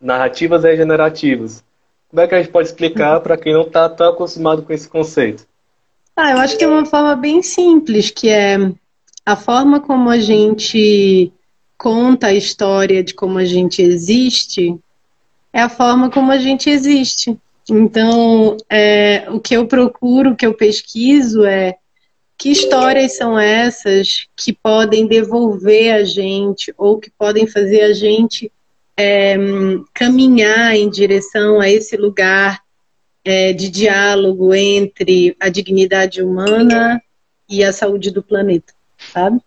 narrativas 0.00 0.64
regenerativas, 0.64 1.64
como 2.08 2.20
é 2.20 2.28
que 2.28 2.34
a 2.34 2.42
gente 2.42 2.52
pode 2.52 2.68
explicar 2.68 3.20
para 3.20 3.38
quem 3.38 3.54
não 3.54 3.62
está 3.62 3.88
tão 3.88 4.10
acostumado 4.10 4.62
com 4.62 4.72
esse 4.72 4.86
conceito? 4.86 5.46
Ah, 6.14 6.32
eu 6.32 6.38
acho 6.38 6.58
que 6.58 6.64
é 6.64 6.68
uma 6.68 6.84
forma 6.84 7.16
bem 7.16 7.42
simples, 7.42 8.10
que 8.10 8.28
é 8.28 8.58
a 9.24 9.34
forma 9.34 9.80
como 9.80 10.10
a 10.10 10.18
gente 10.18 11.32
conta 11.78 12.26
a 12.26 12.34
história 12.34 13.02
de 13.02 13.14
como 13.14 13.38
a 13.38 13.46
gente 13.46 13.80
existe, 13.80 14.78
é 15.54 15.62
a 15.62 15.70
forma 15.70 16.10
como 16.10 16.30
a 16.30 16.38
gente 16.38 16.68
existe. 16.68 17.38
Então, 17.70 18.58
é, 18.68 19.26
o 19.30 19.40
que 19.40 19.54
eu 19.54 19.66
procuro, 19.66 20.32
o 20.32 20.36
que 20.36 20.44
eu 20.44 20.52
pesquiso 20.52 21.46
é 21.46 21.78
que 22.42 22.50
histórias 22.50 23.16
são 23.16 23.38
essas 23.38 24.26
que 24.36 24.52
podem 24.52 25.06
devolver 25.06 25.94
a 25.94 26.02
gente 26.02 26.74
ou 26.76 26.98
que 26.98 27.08
podem 27.08 27.46
fazer 27.46 27.82
a 27.82 27.92
gente 27.92 28.50
é, 28.96 29.36
caminhar 29.94 30.74
em 30.74 30.90
direção 30.90 31.60
a 31.60 31.70
esse 31.70 31.96
lugar 31.96 32.60
é, 33.24 33.52
de 33.52 33.70
diálogo 33.70 34.52
entre 34.52 35.36
a 35.38 35.48
dignidade 35.48 36.20
humana 36.20 37.00
e 37.48 37.62
a 37.62 37.72
saúde 37.72 38.10
do 38.10 38.24
planeta, 38.24 38.74
sabe? 39.12 39.40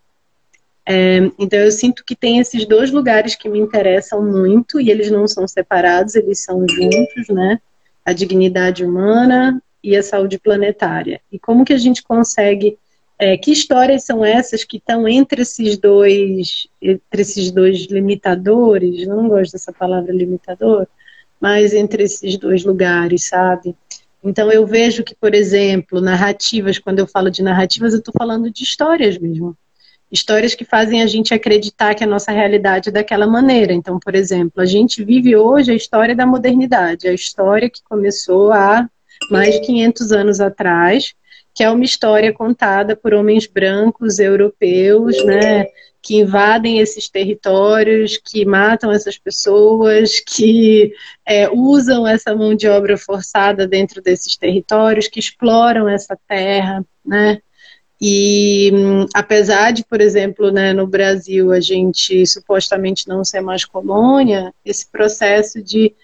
É, 0.86 1.18
então 1.38 1.60
eu 1.60 1.72
sinto 1.74 2.02
que 2.02 2.16
tem 2.16 2.40
esses 2.40 2.66
dois 2.66 2.92
lugares 2.92 3.36
que 3.36 3.50
me 3.50 3.60
interessam 3.60 4.24
muito 4.24 4.80
e 4.80 4.90
eles 4.90 5.12
não 5.12 5.28
são 5.28 5.46
separados, 5.46 6.16
eles 6.16 6.42
são 6.46 6.66
juntos, 6.66 7.28
né? 7.28 7.60
A 8.06 8.14
dignidade 8.14 8.86
humana 8.86 9.62
e 9.84 9.98
a 9.98 10.02
saúde 10.02 10.40
planetária. 10.40 11.20
E 11.30 11.38
como 11.38 11.66
que 11.66 11.74
a 11.74 11.78
gente 11.78 12.02
consegue 12.02 12.78
é, 13.18 13.38
que 13.38 13.52
histórias 13.52 14.04
são 14.04 14.26
essas 14.26 14.64
que 14.64 14.78
estão 14.78 15.08
entre 15.08 15.42
esses 15.42 15.78
dois, 15.78 16.68
entre 16.82 17.22
esses 17.22 17.52
dois 17.52 17.86
limitadores? 17.88 19.08
Não 19.08 19.28
gosto 19.30 19.54
dessa 19.54 19.72
palavra 19.72 20.14
limitador, 20.14 20.88
mas 21.40 21.74
entre 21.74 22.04
esses 22.04 22.38
dois 22.38 22.64
lugares, 22.64 23.26
sabe? 23.26 23.76
Então 24.24 24.52
eu 24.52 24.66
vejo 24.66 25.04
que, 25.04 25.16
por 25.16 25.36
exemplo, 25.36 26.02
narrativas, 26.02 26.80
quando 26.80 27.00
eu 27.00 27.08
falo 27.08 27.30
de 27.30 27.44
narrativas, 27.44 27.94
eu 27.94 28.00
estou 28.00 28.14
falando 28.18 28.52
de 28.52 28.64
histórias 28.64 29.18
mesmo. 29.18 29.56
Histórias 30.12 30.54
que 30.54 30.66
fazem 30.66 31.02
a 31.02 31.08
gente 31.08 31.34
acreditar 31.34 31.96
que 31.96 32.04
a 32.04 32.08
nossa 32.08 32.32
realidade 32.32 32.90
é 32.90 32.92
daquela 32.92 33.28
maneira. 33.28 33.74
Então, 33.74 34.00
por 34.00 34.16
exemplo, 34.16 34.62
a 34.62 34.66
gente 34.66 35.04
vive 35.04 35.36
hoje 35.36 35.72
a 35.72 35.76
história 35.76 36.16
da 36.16 36.26
modernidade, 36.26 37.08
a 37.08 37.14
história 37.14 37.70
que 37.70 37.82
começou 37.84 38.52
há 38.52 38.90
mais 39.32 39.56
de 39.56 39.62
500 39.62 40.12
anos 40.12 40.40
atrás, 40.40 41.14
que 41.56 41.64
é 41.64 41.72
uma 41.72 41.86
história 41.86 42.34
contada 42.34 42.98
por 42.98 43.14
homens 43.14 43.48
brancos 43.48 44.20
europeus, 44.20 45.24
né, 45.24 45.68
que 46.02 46.18
invadem 46.18 46.80
esses 46.80 47.10
territórios, 47.10 48.18
que 48.18 48.46
matam 48.46 48.92
essas 48.92 49.18
pessoas, 49.18 50.20
que 50.20 50.94
é, 51.26 51.50
usam 51.50 52.06
essa 52.06 52.36
mão 52.36 52.54
de 52.54 52.68
obra 52.68 52.98
forçada 52.98 53.66
dentro 53.66 54.02
desses 54.02 54.36
territórios, 54.36 55.08
que 55.08 55.20
exploram 55.20 55.88
essa 55.88 56.16
terra, 56.28 56.86
né? 57.04 57.40
E 58.00 58.72
apesar 59.16 59.72
de, 59.72 59.84
por 59.86 60.02
exemplo, 60.02 60.52
né, 60.52 60.74
no 60.74 60.86
Brasil 60.86 61.54
a 61.54 61.62
gente 61.62 62.28
supostamente 62.28 63.08
não 63.08 63.24
ser 63.24 63.40
mais 63.40 63.64
colônia, 63.64 64.54
esse 64.66 64.86
processo 64.92 65.64
de 65.64 65.96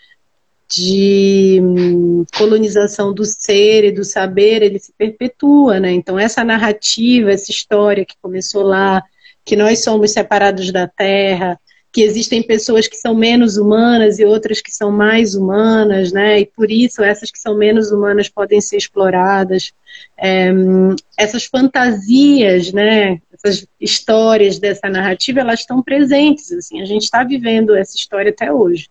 de 0.74 1.60
hum, 1.62 2.26
colonização 2.38 3.14
do 3.14 3.26
ser 3.26 3.84
e 3.84 3.92
do 3.92 4.04
saber, 4.04 4.62
ele 4.62 4.80
se 4.80 4.94
perpetua, 4.94 5.80
né? 5.80 5.92
Então 5.92 6.18
essa 6.18 6.44
narrativa, 6.44 7.32
essa 7.32 7.52
história 7.52 8.06
que 8.06 8.16
começou 8.22 8.64
lá, 8.64 9.04
que 9.44 9.56
nós 9.56 9.84
somos 9.84 10.12
separados 10.12 10.72
da 10.72 10.88
terra, 10.88 11.60
que 11.92 12.02
existem 12.02 12.42
pessoas 12.42 12.88
que 12.88 12.96
são 12.96 13.14
menos 13.14 13.58
humanas 13.58 14.18
e 14.18 14.24
outras 14.24 14.62
que 14.62 14.72
são 14.72 14.92
mais 14.92 15.36
humanas, 15.36 16.14
né? 16.14 16.40
E 16.40 16.46
por 16.46 16.72
isso 16.72 17.04
essas 17.04 17.30
que 17.30 17.40
são 17.40 17.58
menos 17.58 17.92
humanas 17.92 18.30
podem 18.30 18.62
ser 18.62 18.78
exploradas. 18.78 19.74
É, 20.18 20.52
essas 21.18 21.44
fantasias, 21.44 22.72
né? 22.72 23.20
Essas 23.34 23.68
histórias 23.80 24.58
dessa 24.58 24.90
narrativa, 24.90 25.42
elas 25.42 25.60
estão 25.60 25.84
presentes. 25.84 26.50
Assim, 26.54 26.82
a 26.82 26.86
gente 26.86 27.04
está 27.04 27.26
vivendo 27.26 27.76
essa 27.76 27.98
história 27.98 28.32
até 28.32 28.54
hoje. 28.54 28.90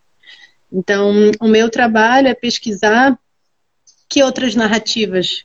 Então, 0.73 1.31
o 1.41 1.49
meu 1.49 1.69
trabalho 1.69 2.29
é 2.29 2.35
pesquisar 2.35 3.19
que 4.09 4.23
outras 4.23 4.55
narrativas 4.55 5.45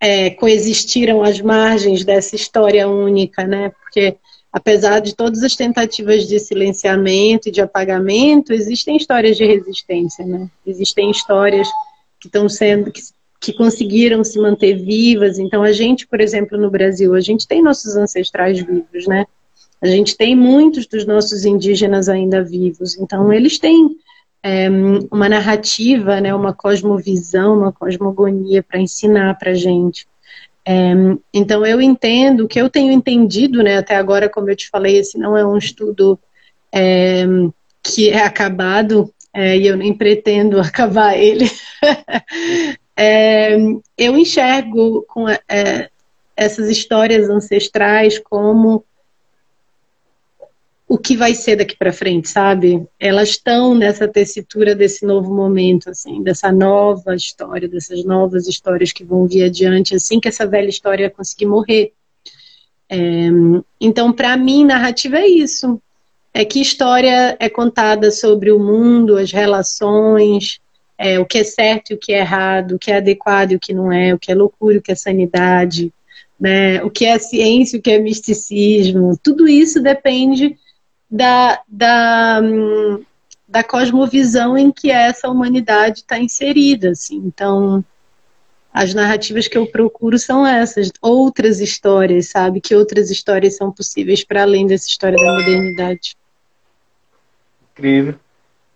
é, 0.00 0.30
coexistiram 0.30 1.22
às 1.22 1.40
margens 1.40 2.04
dessa 2.04 2.36
história 2.36 2.88
única, 2.88 3.46
né? 3.46 3.70
Porque 3.70 4.16
apesar 4.52 5.00
de 5.00 5.14
todas 5.14 5.42
as 5.42 5.54
tentativas 5.54 6.26
de 6.26 6.38
silenciamento 6.38 7.48
e 7.48 7.52
de 7.52 7.60
apagamento, 7.60 8.52
existem 8.52 8.96
histórias 8.96 9.36
de 9.36 9.44
resistência, 9.44 10.24
né? 10.24 10.48
Existem 10.66 11.10
histórias 11.10 11.68
que 12.20 12.28
estão 12.28 12.48
sendo 12.48 12.90
que, 12.90 13.00
que 13.40 13.52
conseguiram 13.52 14.22
se 14.24 14.38
manter 14.38 14.74
vivas. 14.76 15.38
Então 15.38 15.62
a 15.62 15.72
gente, 15.72 16.06
por 16.06 16.20
exemplo, 16.20 16.58
no 16.58 16.70
Brasil, 16.70 17.14
a 17.14 17.20
gente 17.20 17.46
tem 17.46 17.62
nossos 17.62 17.96
ancestrais 17.96 18.60
vivos, 18.60 19.06
né? 19.06 19.26
A 19.80 19.86
gente 19.86 20.16
tem 20.16 20.34
muitos 20.34 20.86
dos 20.86 21.06
nossos 21.06 21.44
indígenas 21.44 22.08
ainda 22.08 22.42
vivos. 22.42 22.96
Então 22.98 23.32
eles 23.32 23.58
têm 23.58 23.96
é, 24.42 24.68
uma 25.10 25.28
narrativa, 25.28 26.20
né, 26.20 26.34
uma 26.34 26.52
cosmovisão, 26.52 27.58
uma 27.58 27.72
cosmogonia 27.72 28.62
para 28.62 28.80
ensinar 28.80 29.36
para 29.38 29.54
gente. 29.54 30.06
É, 30.66 30.92
então 31.32 31.64
eu 31.64 31.80
entendo, 31.80 32.44
o 32.44 32.48
que 32.48 32.60
eu 32.60 32.68
tenho 32.68 32.92
entendido, 32.92 33.62
né, 33.62 33.78
até 33.78 33.96
agora, 33.96 34.28
como 34.28 34.50
eu 34.50 34.56
te 34.56 34.68
falei, 34.68 34.98
esse 34.98 35.18
não 35.18 35.36
é 35.36 35.46
um 35.46 35.56
estudo 35.56 36.18
é, 36.72 37.24
que 37.82 38.10
é 38.10 38.22
acabado 38.22 39.12
é, 39.32 39.56
e 39.56 39.66
eu 39.66 39.76
nem 39.76 39.94
pretendo 39.94 40.60
acabar 40.60 41.16
ele. 41.16 41.50
É, 43.00 43.56
eu 43.96 44.18
enxergo 44.18 45.06
com 45.08 45.28
é, 45.28 45.88
essas 46.36 46.68
histórias 46.68 47.30
ancestrais 47.30 48.18
como 48.18 48.84
o 50.88 50.96
que 50.96 51.14
vai 51.14 51.34
ser 51.34 51.56
daqui 51.56 51.76
para 51.76 51.92
frente, 51.92 52.30
sabe? 52.30 52.82
Elas 52.98 53.30
estão 53.30 53.74
nessa 53.74 54.08
tessitura 54.08 54.74
desse 54.74 55.04
novo 55.04 55.34
momento, 55.34 55.90
assim, 55.90 56.22
dessa 56.22 56.50
nova 56.50 57.14
história, 57.14 57.68
dessas 57.68 58.02
novas 58.04 58.48
histórias 58.48 58.90
que 58.90 59.04
vão 59.04 59.26
vir 59.26 59.44
adiante, 59.44 59.94
assim 59.94 60.18
que 60.18 60.28
essa 60.28 60.46
velha 60.46 60.70
história 60.70 61.10
conseguir 61.10 61.44
morrer. 61.44 61.92
É, 62.88 62.96
então, 63.78 64.10
para 64.10 64.34
mim, 64.38 64.64
narrativa 64.64 65.18
é 65.18 65.28
isso. 65.28 65.78
É 66.32 66.42
que 66.42 66.58
história 66.58 67.36
é 67.38 67.50
contada 67.50 68.10
sobre 68.10 68.50
o 68.50 68.58
mundo, 68.58 69.18
as 69.18 69.30
relações, 69.30 70.58
é, 70.96 71.18
o 71.18 71.26
que 71.26 71.38
é 71.38 71.44
certo 71.44 71.90
e 71.90 71.94
o 71.94 71.98
que 71.98 72.14
é 72.14 72.20
errado, 72.20 72.76
o 72.76 72.78
que 72.78 72.90
é 72.90 72.96
adequado 72.96 73.52
e 73.52 73.56
o 73.56 73.60
que 73.60 73.74
não 73.74 73.92
é, 73.92 74.14
o 74.14 74.18
que 74.18 74.32
é 74.32 74.34
loucura 74.34 74.78
o 74.78 74.82
que 74.82 74.92
é 74.92 74.94
sanidade, 74.94 75.92
né? 76.40 76.82
o 76.82 76.90
que 76.90 77.04
é 77.04 77.18
ciência 77.18 77.78
o 77.78 77.82
que 77.82 77.90
é 77.90 77.98
misticismo. 77.98 79.18
Tudo 79.22 79.46
isso 79.46 79.82
depende 79.82 80.56
da, 81.10 81.60
da, 81.66 82.40
da 83.48 83.64
cosmovisão 83.64 84.56
em 84.56 84.70
que 84.70 84.90
essa 84.90 85.28
humanidade 85.28 86.00
está 86.00 86.18
inserida. 86.18 86.90
Assim. 86.90 87.16
Então, 87.16 87.84
as 88.72 88.94
narrativas 88.94 89.48
que 89.48 89.56
eu 89.56 89.66
procuro 89.66 90.18
são 90.18 90.46
essas, 90.46 90.90
outras 91.00 91.60
histórias, 91.60 92.28
sabe? 92.28 92.60
Que 92.60 92.74
outras 92.74 93.10
histórias 93.10 93.56
são 93.56 93.72
possíveis 93.72 94.24
para 94.24 94.42
além 94.42 94.66
dessa 94.66 94.88
história 94.88 95.16
da 95.16 95.32
modernidade. 95.32 96.16
Incrível. 97.72 98.14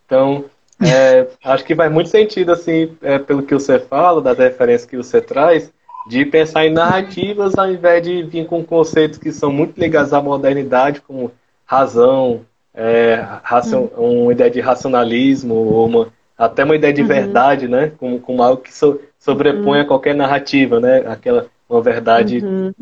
Então, 0.06 0.44
é, 0.80 1.28
acho 1.44 1.64
que 1.64 1.76
faz 1.76 1.92
muito 1.92 2.08
sentido, 2.08 2.52
assim, 2.52 2.96
é, 3.02 3.18
pelo 3.18 3.42
que 3.42 3.54
você 3.54 3.78
fala, 3.78 4.20
das 4.20 4.38
referências 4.38 4.88
que 4.88 4.96
você 4.96 5.20
traz, 5.20 5.72
de 6.06 6.24
pensar 6.24 6.66
em 6.66 6.72
narrativas 6.72 7.56
ao 7.56 7.70
invés 7.70 8.02
de 8.02 8.22
vir 8.24 8.46
com 8.46 8.64
conceitos 8.64 9.18
que 9.18 9.30
são 9.30 9.52
muito 9.52 9.78
ligados 9.78 10.12
à 10.12 10.20
modernidade, 10.20 11.00
como 11.00 11.30
razão, 11.72 12.42
é, 12.74 13.14
racion, 13.42 13.88
uhum. 13.96 14.24
uma 14.24 14.32
ideia 14.32 14.50
de 14.50 14.60
racionalismo, 14.60 15.54
ou 15.54 15.86
uma, 15.86 16.12
até 16.36 16.64
uma 16.64 16.76
ideia 16.76 16.92
de 16.92 17.00
uhum. 17.00 17.08
verdade, 17.08 17.66
né? 17.66 17.92
Como, 17.98 18.20
como 18.20 18.42
algo 18.42 18.62
que 18.62 18.72
so, 18.72 19.00
sobrepõe 19.18 19.78
uhum. 19.78 19.84
a 19.84 19.86
qualquer 19.86 20.14
narrativa, 20.14 20.78
né? 20.78 21.04
Aquela 21.06 21.46
uma 21.68 21.80
verdade 21.80 22.44
uhum. 22.44 22.74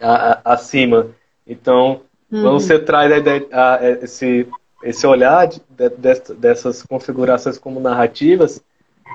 a, 0.00 0.32
a, 0.32 0.54
acima. 0.54 1.08
Então, 1.46 2.00
quando 2.30 2.46
uhum. 2.46 2.52
você 2.60 2.78
traz 2.78 3.12
a 3.12 3.18
ideia, 3.18 3.46
a, 3.52 3.78
esse, 4.02 4.48
esse 4.82 5.06
olhar 5.06 5.46
de, 5.46 5.60
de, 5.68 6.34
dessas 6.34 6.82
configurações 6.82 7.58
como 7.58 7.78
narrativas, 7.80 8.62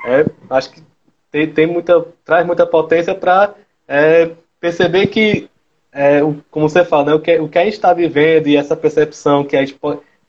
é, 0.06 0.26
acho 0.52 0.72
que 0.72 0.84
tem, 1.32 1.48
tem 1.52 1.66
muita, 1.66 2.06
traz 2.24 2.46
muita 2.46 2.68
potência 2.68 3.16
para 3.16 3.56
é, 3.88 4.30
perceber 4.60 5.08
que, 5.08 5.50
é, 5.98 6.22
como 6.52 6.70
você 6.70 6.86
fala, 6.86 7.06
né, 7.06 7.14
o, 7.16 7.20
que, 7.20 7.40
o 7.40 7.50
que 7.50 7.58
a 7.58 7.64
gente 7.64 7.74
está 7.74 7.92
vivendo 7.92 8.46
e 8.46 8.56
essa 8.56 8.76
percepção 8.76 9.44
que, 9.44 9.58
a 9.58 9.66
gente, 9.66 9.76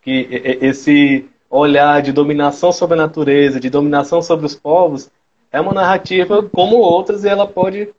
que 0.01 0.27
esse 0.63 1.29
olhar 1.51 2.01
de 2.01 2.11
dominação 2.11 2.73
sobre 2.73 2.95
a 2.95 3.03
natureza, 3.03 3.61
de 3.61 3.69
dominação 3.69 4.23
sobre 4.23 4.47
os 4.47 4.55
povos, 4.55 5.11
é 5.53 5.61
uma 5.61 5.75
narrativa 5.75 6.43
como 6.43 6.77
outras 6.77 7.23
e 7.23 7.29
ela 7.29 7.47
pode, 7.47 7.91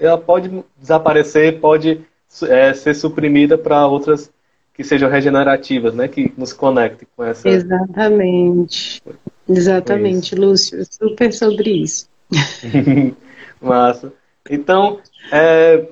ela 0.00 0.18
pode 0.18 0.64
desaparecer, 0.76 1.60
pode 1.60 2.00
é, 2.42 2.74
ser 2.74 2.94
suprimida 2.94 3.56
para 3.56 3.86
outras 3.86 4.28
que 4.74 4.82
sejam 4.82 5.08
regenerativas, 5.08 5.94
né? 5.94 6.08
Que 6.08 6.32
nos 6.36 6.52
conectem 6.52 7.06
com 7.14 7.22
essa. 7.22 7.48
Exatamente. 7.48 9.00
Exatamente, 9.48 10.34
Lúcio. 10.34 10.84
Super 10.90 11.32
sobre 11.32 11.70
isso. 11.70 12.08
Massa. 13.60 14.12
Então, 14.50 14.98
é, 15.30 15.86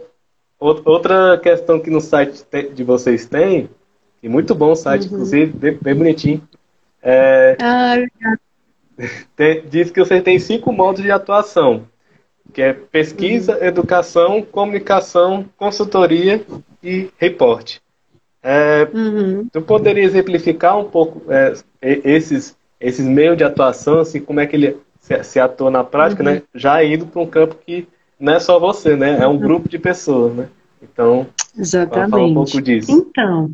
outra 0.61 1.38
questão 1.38 1.81
que 1.81 1.90
no 1.90 2.00
site 2.00 2.45
de 2.75 2.85
vocês 2.85 3.26
tem, 3.26 3.69
e 4.23 4.29
muito 4.29 4.55
bom 4.55 4.73
o 4.73 4.76
site, 4.76 5.09
uhum. 5.09 5.14
inclusive, 5.14 5.52
bem, 5.52 5.79
bem 5.81 5.95
bonitinho. 5.95 6.47
É, 7.02 7.57
ah, 7.61 7.97
tem, 9.35 9.62
diz 9.67 9.90
que 9.90 10.00
você 10.00 10.21
tem 10.21 10.38
cinco 10.38 10.73
modos 10.73 11.02
de 11.02 11.11
atuação, 11.11 11.87
que 12.52 12.61
é 12.61 12.73
pesquisa, 12.75 13.57
uhum. 13.57 13.64
educação, 13.64 14.43
comunicação, 14.43 15.47
consultoria 15.57 16.45
e 16.83 17.09
reporte. 17.19 17.81
É, 18.43 18.88
uhum. 18.93 19.49
Tu 19.50 19.62
poderia 19.62 20.05
exemplificar 20.05 20.79
um 20.79 20.85
pouco 20.85 21.23
é, 21.31 21.55
esses, 21.83 22.57
esses 22.79 23.07
meios 23.07 23.37
de 23.37 23.45
atuação, 23.45 24.00
assim, 24.00 24.21
como 24.21 24.40
é 24.40 24.47
que 24.47 24.57
ele 24.57 24.76
se, 24.99 25.23
se 25.25 25.40
atua 25.40 25.71
na 25.71 25.85
prática, 25.85 26.23
uhum. 26.23 26.31
né? 26.31 26.43
Já 26.55 26.85
indo 26.85 27.07
para 27.07 27.21
um 27.21 27.26
campo 27.26 27.57
que 27.67 27.88
não 28.21 28.35
é 28.35 28.41
só 28.41 28.59
você, 28.59 28.95
né? 28.97 29.19
É 29.21 29.27
um 29.27 29.33
uhum. 29.33 29.39
grupo 29.39 29.69
de 29.69 29.79
pessoas, 29.79 30.35
né? 30.35 30.49
Então, 30.83 31.27
Exatamente. 31.59 32.11
fala 32.11 32.25
um 32.25 32.35
pouco 32.35 32.61
disso. 32.61 32.93
Então, 32.93 33.50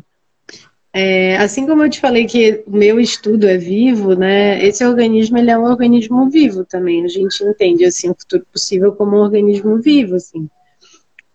é, 0.93 1.37
assim 1.37 1.67
como 1.67 1.83
eu 1.83 1.89
te 1.89 1.99
falei 1.99 2.25
que 2.25 2.63
o 2.65 2.75
meu 2.75 2.99
estudo 2.99 3.47
é 3.47 3.57
vivo, 3.57 4.15
né? 4.15 4.63
Esse 4.63 4.85
organismo 4.85 5.37
ele 5.37 5.51
é 5.51 5.57
um 5.57 5.65
organismo 5.65 6.29
vivo 6.29 6.65
também. 6.65 7.05
A 7.05 7.07
gente 7.07 7.43
entende 7.43 7.85
assim 7.85 8.09
o 8.09 8.15
futuro 8.15 8.45
possível 8.51 8.91
como 8.93 9.15
um 9.15 9.21
organismo 9.21 9.77
vivo, 9.77 10.15
assim. 10.15 10.49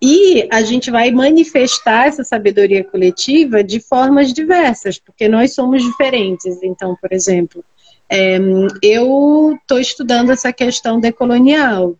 E 0.00 0.48
a 0.50 0.62
gente 0.62 0.90
vai 0.90 1.12
manifestar 1.12 2.08
essa 2.08 2.24
sabedoria 2.24 2.82
coletiva 2.82 3.62
de 3.62 3.78
formas 3.78 4.32
diversas, 4.32 4.98
porque 4.98 5.28
nós 5.28 5.54
somos 5.54 5.80
diferentes. 5.80 6.60
Então, 6.60 6.96
por 7.00 7.12
exemplo, 7.12 7.64
é, 8.10 8.36
eu 8.82 9.56
estou 9.62 9.78
estudando 9.78 10.32
essa 10.32 10.52
questão 10.52 10.98
decolonial. 10.98 11.94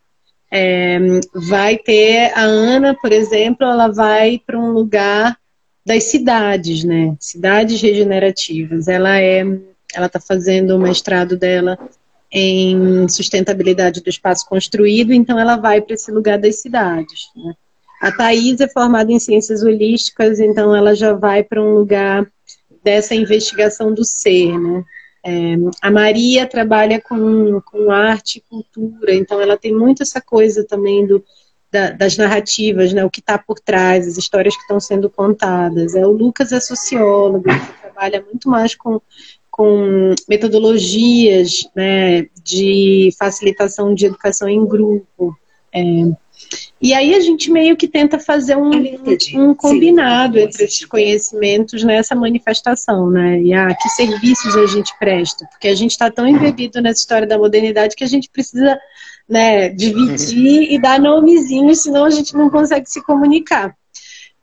É, 0.55 0.99
vai 1.49 1.79
ter 1.79 2.31
a 2.35 2.43
Ana, 2.43 2.95
por 2.95 3.11
exemplo, 3.11 3.67
ela 3.67 3.89
vai 3.89 4.39
para 4.47 4.59
um 4.59 4.71
lugar 4.71 5.35
das 5.85 6.05
cidades, 6.05 6.85
né? 6.85 7.17
Cidades 7.19 7.81
regenerativas. 7.81 8.87
Ela 8.87 9.19
é, 9.19 9.41
ela 9.95 10.07
está 10.07 10.21
fazendo 10.21 10.77
o 10.77 10.79
mestrado 10.79 11.39
dela 11.39 11.79
em 12.31 13.09
sustentabilidade 13.09 14.03
do 14.03 14.11
espaço 14.11 14.47
construído, 14.47 15.13
então 15.13 15.39
ela 15.39 15.57
vai 15.57 15.81
para 15.81 15.95
esse 15.95 16.11
lugar 16.11 16.39
das 16.39 16.57
cidades. 16.57 17.31
Né? 17.35 17.55
A 18.01 18.11
Thais 18.11 18.61
é 18.61 18.69
formada 18.69 19.11
em 19.11 19.19
ciências 19.19 19.63
holísticas, 19.63 20.39
então 20.39 20.75
ela 20.75 20.95
já 20.95 21.13
vai 21.13 21.43
para 21.43 21.63
um 21.63 21.75
lugar 21.75 22.27
dessa 22.83 23.15
investigação 23.15 23.95
do 23.95 24.05
ser, 24.05 24.59
né? 24.59 24.83
É, 25.25 25.55
a 25.81 25.91
Maria 25.91 26.47
trabalha 26.47 27.01
com, 27.01 27.61
com 27.61 27.91
arte 27.91 28.39
e 28.39 28.41
cultura, 28.41 29.15
então 29.15 29.41
ela 29.41 29.57
tem 29.57 29.73
muito 29.73 30.03
essa 30.03 30.21
coisa 30.21 30.65
também 30.65 31.07
do, 31.07 31.25
da, 31.71 31.91
das 31.91 32.17
narrativas, 32.17 32.93
né? 32.93 33.05
O 33.05 33.11
que 33.11 33.21
está 33.21 33.39
por 33.39 33.59
trás, 33.59 34.07
as 34.07 34.19
histórias 34.19 34.55
que 34.55 34.63
estão 34.63 34.79
sendo 34.79 35.09
contadas. 35.09 35.95
É, 35.95 36.07
o 36.07 36.11
Lucas 36.11 36.53
é 36.53 36.61
sociólogo, 36.61 37.45
trabalha 37.81 38.21
muito 38.21 38.49
mais 38.49 38.75
com, 38.75 39.01
com 39.51 40.15
metodologias 40.29 41.63
né, 41.75 42.27
de 42.43 43.11
facilitação 43.19 43.95
de 43.95 44.07
educação 44.07 44.49
em 44.49 44.67
grupo. 44.67 45.37
É, 45.73 45.83
e 46.81 46.93
aí 46.93 47.15
a 47.15 47.21
gente 47.21 47.51
meio 47.51 47.77
que 47.77 47.87
tenta 47.87 48.19
fazer 48.19 48.57
um, 48.57 48.71
um 49.35 49.55
combinado 49.55 50.39
entre 50.39 50.65
esses 50.65 50.85
conhecimentos 50.85 51.85
nessa 51.85 52.15
manifestação, 52.15 53.11
né? 53.11 53.41
E 53.41 53.55
ah, 53.55 53.73
que 53.75 53.89
serviços 53.91 54.57
a 54.57 54.67
gente 54.67 54.93
presta, 54.99 55.47
porque 55.47 55.69
a 55.69 55.75
gente 55.75 55.93
está 55.93 56.11
tão 56.11 56.27
embebido 56.27 56.81
nessa 56.81 57.01
história 57.01 57.27
da 57.27 57.39
modernidade 57.39 57.95
que 57.95 58.05
a 58.05 58.09
gente 58.09 58.29
precisa 58.29 58.79
né, 59.29 59.69
dividir 59.69 60.73
e 60.73 60.79
dar 60.81 61.01
nomezinhos, 61.01 61.83
senão 61.83 62.05
a 62.05 62.11
gente 62.11 62.35
não 62.35 62.51
consegue 62.51 62.89
se 62.91 63.03
comunicar. 63.03 63.75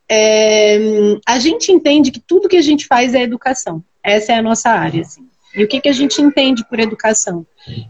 É, 0.09 0.79
a 1.27 1.37
gente 1.37 1.71
entende 1.71 2.09
que 2.09 2.19
tudo 2.19 2.49
que 2.49 2.57
a 2.57 2.61
gente 2.61 2.87
faz 2.87 3.13
é 3.13 3.21
educação. 3.21 3.83
Essa 4.03 4.31
é 4.31 4.35
a 4.35 4.41
nossa 4.41 4.69
área. 4.69 5.01
Assim. 5.01 5.27
E 5.55 5.63
o 5.63 5.67
que, 5.67 5.81
que 5.81 5.89
a 5.89 5.93
gente 5.93 6.21
entende 6.21 6.63
por 6.67 6.79
educação? 6.79 7.45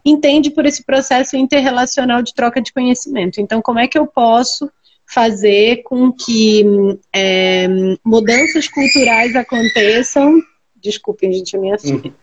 Entende 0.05 0.51
por 0.51 0.65
esse 0.65 0.83
processo 0.83 1.35
interrelacional 1.35 2.21
de 2.21 2.33
troca 2.33 2.61
de 2.61 2.73
conhecimento. 2.73 3.39
Então, 3.39 3.61
como 3.61 3.79
é 3.79 3.87
que 3.87 3.97
eu 3.97 4.07
posso 4.07 4.69
fazer 5.05 5.83
com 5.83 6.11
que 6.11 6.63
é, 7.13 7.67
mudanças 8.05 8.67
culturais 8.67 9.35
aconteçam? 9.35 10.39
Desculpem, 10.81 11.33
gente, 11.33 11.55
a 11.57 11.59
minha 11.59 11.77
filha. 11.77 12.13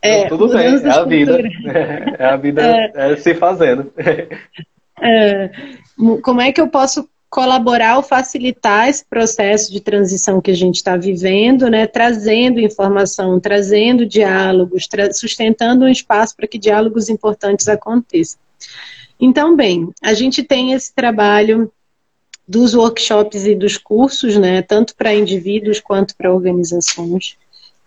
É, 0.00 0.28
Tudo 0.28 0.48
bem, 0.48 0.66
é 0.66 0.90
a 0.90 1.04
vida. 1.04 1.38
É 2.18 2.24
a 2.24 2.36
vida 2.36 2.62
é, 2.62 3.12
é 3.12 3.16
se 3.16 3.34
fazendo. 3.34 3.92
É, 5.00 5.50
como 6.22 6.40
é 6.40 6.52
que 6.52 6.60
eu 6.60 6.68
posso 6.68 7.08
colaborar 7.30 7.96
ou 7.96 8.02
facilitar 8.02 8.88
esse 8.88 9.04
processo 9.04 9.70
de 9.70 9.80
transição 9.80 10.40
que 10.40 10.50
a 10.50 10.56
gente 10.56 10.76
está 10.76 10.96
vivendo, 10.96 11.68
né, 11.68 11.86
trazendo 11.86 12.58
informação, 12.58 13.38
trazendo 13.38 14.06
diálogos, 14.06 14.86
tra 14.86 15.12
sustentando 15.12 15.84
um 15.84 15.88
espaço 15.88 16.34
para 16.34 16.48
que 16.48 16.58
diálogos 16.58 17.08
importantes 17.08 17.68
aconteçam. 17.68 18.40
Então, 19.20 19.54
bem, 19.54 19.90
a 20.02 20.14
gente 20.14 20.42
tem 20.42 20.72
esse 20.72 20.94
trabalho 20.94 21.70
dos 22.46 22.74
workshops 22.74 23.44
e 23.44 23.54
dos 23.54 23.76
cursos, 23.76 24.36
né, 24.36 24.62
tanto 24.62 24.96
para 24.96 25.14
indivíduos 25.14 25.80
quanto 25.80 26.16
para 26.16 26.32
organizações. 26.32 27.36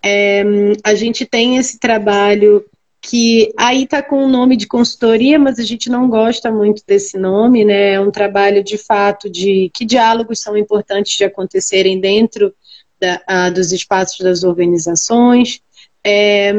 É, 0.03 0.43
a 0.83 0.93
gente 0.93 1.25
tem 1.25 1.57
esse 1.57 1.79
trabalho 1.79 2.63
que 3.01 3.51
aí 3.57 3.83
está 3.83 4.03
com 4.03 4.23
o 4.23 4.29
nome 4.29 4.55
de 4.55 4.67
consultoria, 4.67 5.39
mas 5.39 5.57
a 5.57 5.63
gente 5.63 5.89
não 5.89 6.07
gosta 6.07 6.51
muito 6.51 6.83
desse 6.85 7.17
nome, 7.17 7.65
né? 7.65 7.93
É 7.93 7.99
um 7.99 8.11
trabalho 8.11 8.63
de 8.63 8.77
fato 8.77 9.27
de 9.27 9.71
que 9.73 9.83
diálogos 9.83 10.39
são 10.39 10.55
importantes 10.55 11.17
de 11.17 11.23
acontecerem 11.23 11.99
dentro 11.99 12.53
da, 12.99 13.49
dos 13.49 13.71
espaços 13.71 14.19
das 14.19 14.43
organizações. 14.43 15.61
É, 16.03 16.51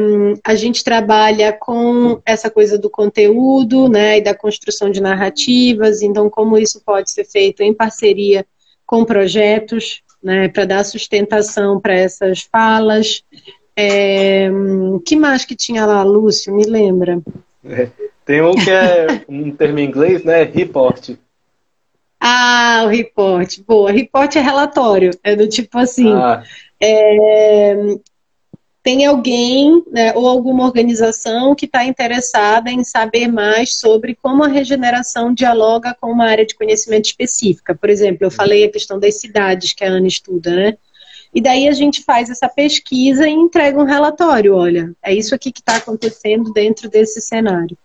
a 0.43 0.55
gente 0.55 0.83
trabalha 0.83 1.53
com 1.53 2.21
essa 2.25 2.49
coisa 2.49 2.77
do 2.77 2.89
conteúdo, 2.89 3.89
né, 3.89 4.17
e 4.17 4.21
da 4.21 4.35
construção 4.35 4.89
de 4.89 5.01
narrativas. 5.01 6.01
Então, 6.01 6.29
como 6.29 6.57
isso 6.57 6.81
pode 6.85 7.11
ser 7.11 7.25
feito 7.25 7.61
em 7.61 7.73
parceria 7.73 8.45
com 8.85 9.05
projetos, 9.05 10.01
né, 10.21 10.47
para 10.49 10.65
dar 10.65 10.83
sustentação 10.83 11.79
para 11.79 11.95
essas 11.95 12.41
falas. 12.41 13.23
É, 13.75 14.49
que 15.05 15.15
mais 15.15 15.45
que 15.45 15.55
tinha 15.55 15.85
lá, 15.85 16.03
Lúcio? 16.03 16.53
Me 16.53 16.65
lembra? 16.65 17.21
É, 17.65 17.89
tem 18.25 18.41
um 18.41 18.53
que 18.53 18.69
é 18.69 19.23
um 19.27 19.51
termo 19.51 19.79
em 19.79 19.85
inglês, 19.85 20.23
né? 20.23 20.43
Report. 20.43 21.11
Ah, 22.19 22.83
o 22.85 22.87
report. 22.87 23.59
Boa. 23.67 23.91
Report 23.91 24.35
é 24.35 24.41
relatório. 24.41 25.11
É 25.23 25.35
do 25.35 25.47
tipo 25.47 25.77
assim. 25.77 26.13
Ah. 26.13 26.43
É, 26.81 27.75
tem 28.83 29.05
alguém 29.05 29.81
né, 29.89 30.13
ou 30.13 30.27
alguma 30.27 30.65
organização 30.65 31.55
que 31.55 31.65
está 31.65 31.85
interessada 31.85 32.69
em 32.69 32.83
saber 32.83 33.29
mais 33.29 33.77
sobre 33.79 34.13
como 34.13 34.43
a 34.43 34.47
regeneração 34.47 35.33
dialoga 35.33 35.95
com 35.99 36.11
uma 36.11 36.25
área 36.25 36.45
de 36.45 36.53
conhecimento 36.53 37.05
específica. 37.05 37.73
Por 37.73 37.89
exemplo, 37.89 38.25
eu 38.25 38.31
falei 38.31 38.65
a 38.65 38.71
questão 38.71 38.99
das 38.99 39.19
cidades 39.19 39.71
que 39.71 39.85
a 39.85 39.87
Ana 39.87 40.07
estuda, 40.07 40.53
né? 40.53 40.77
E 41.33 41.41
daí 41.41 41.67
a 41.67 41.71
gente 41.71 42.03
faz 42.03 42.29
essa 42.29 42.47
pesquisa 42.47 43.27
e 43.27 43.31
entrega 43.31 43.79
um 43.79 43.85
relatório. 43.85 44.55
Olha, 44.55 44.93
é 45.01 45.13
isso 45.13 45.33
aqui 45.33 45.51
que 45.51 45.61
está 45.61 45.77
acontecendo 45.77 46.53
dentro 46.53 46.89
desse 46.89 47.19
cenário. 47.21 47.77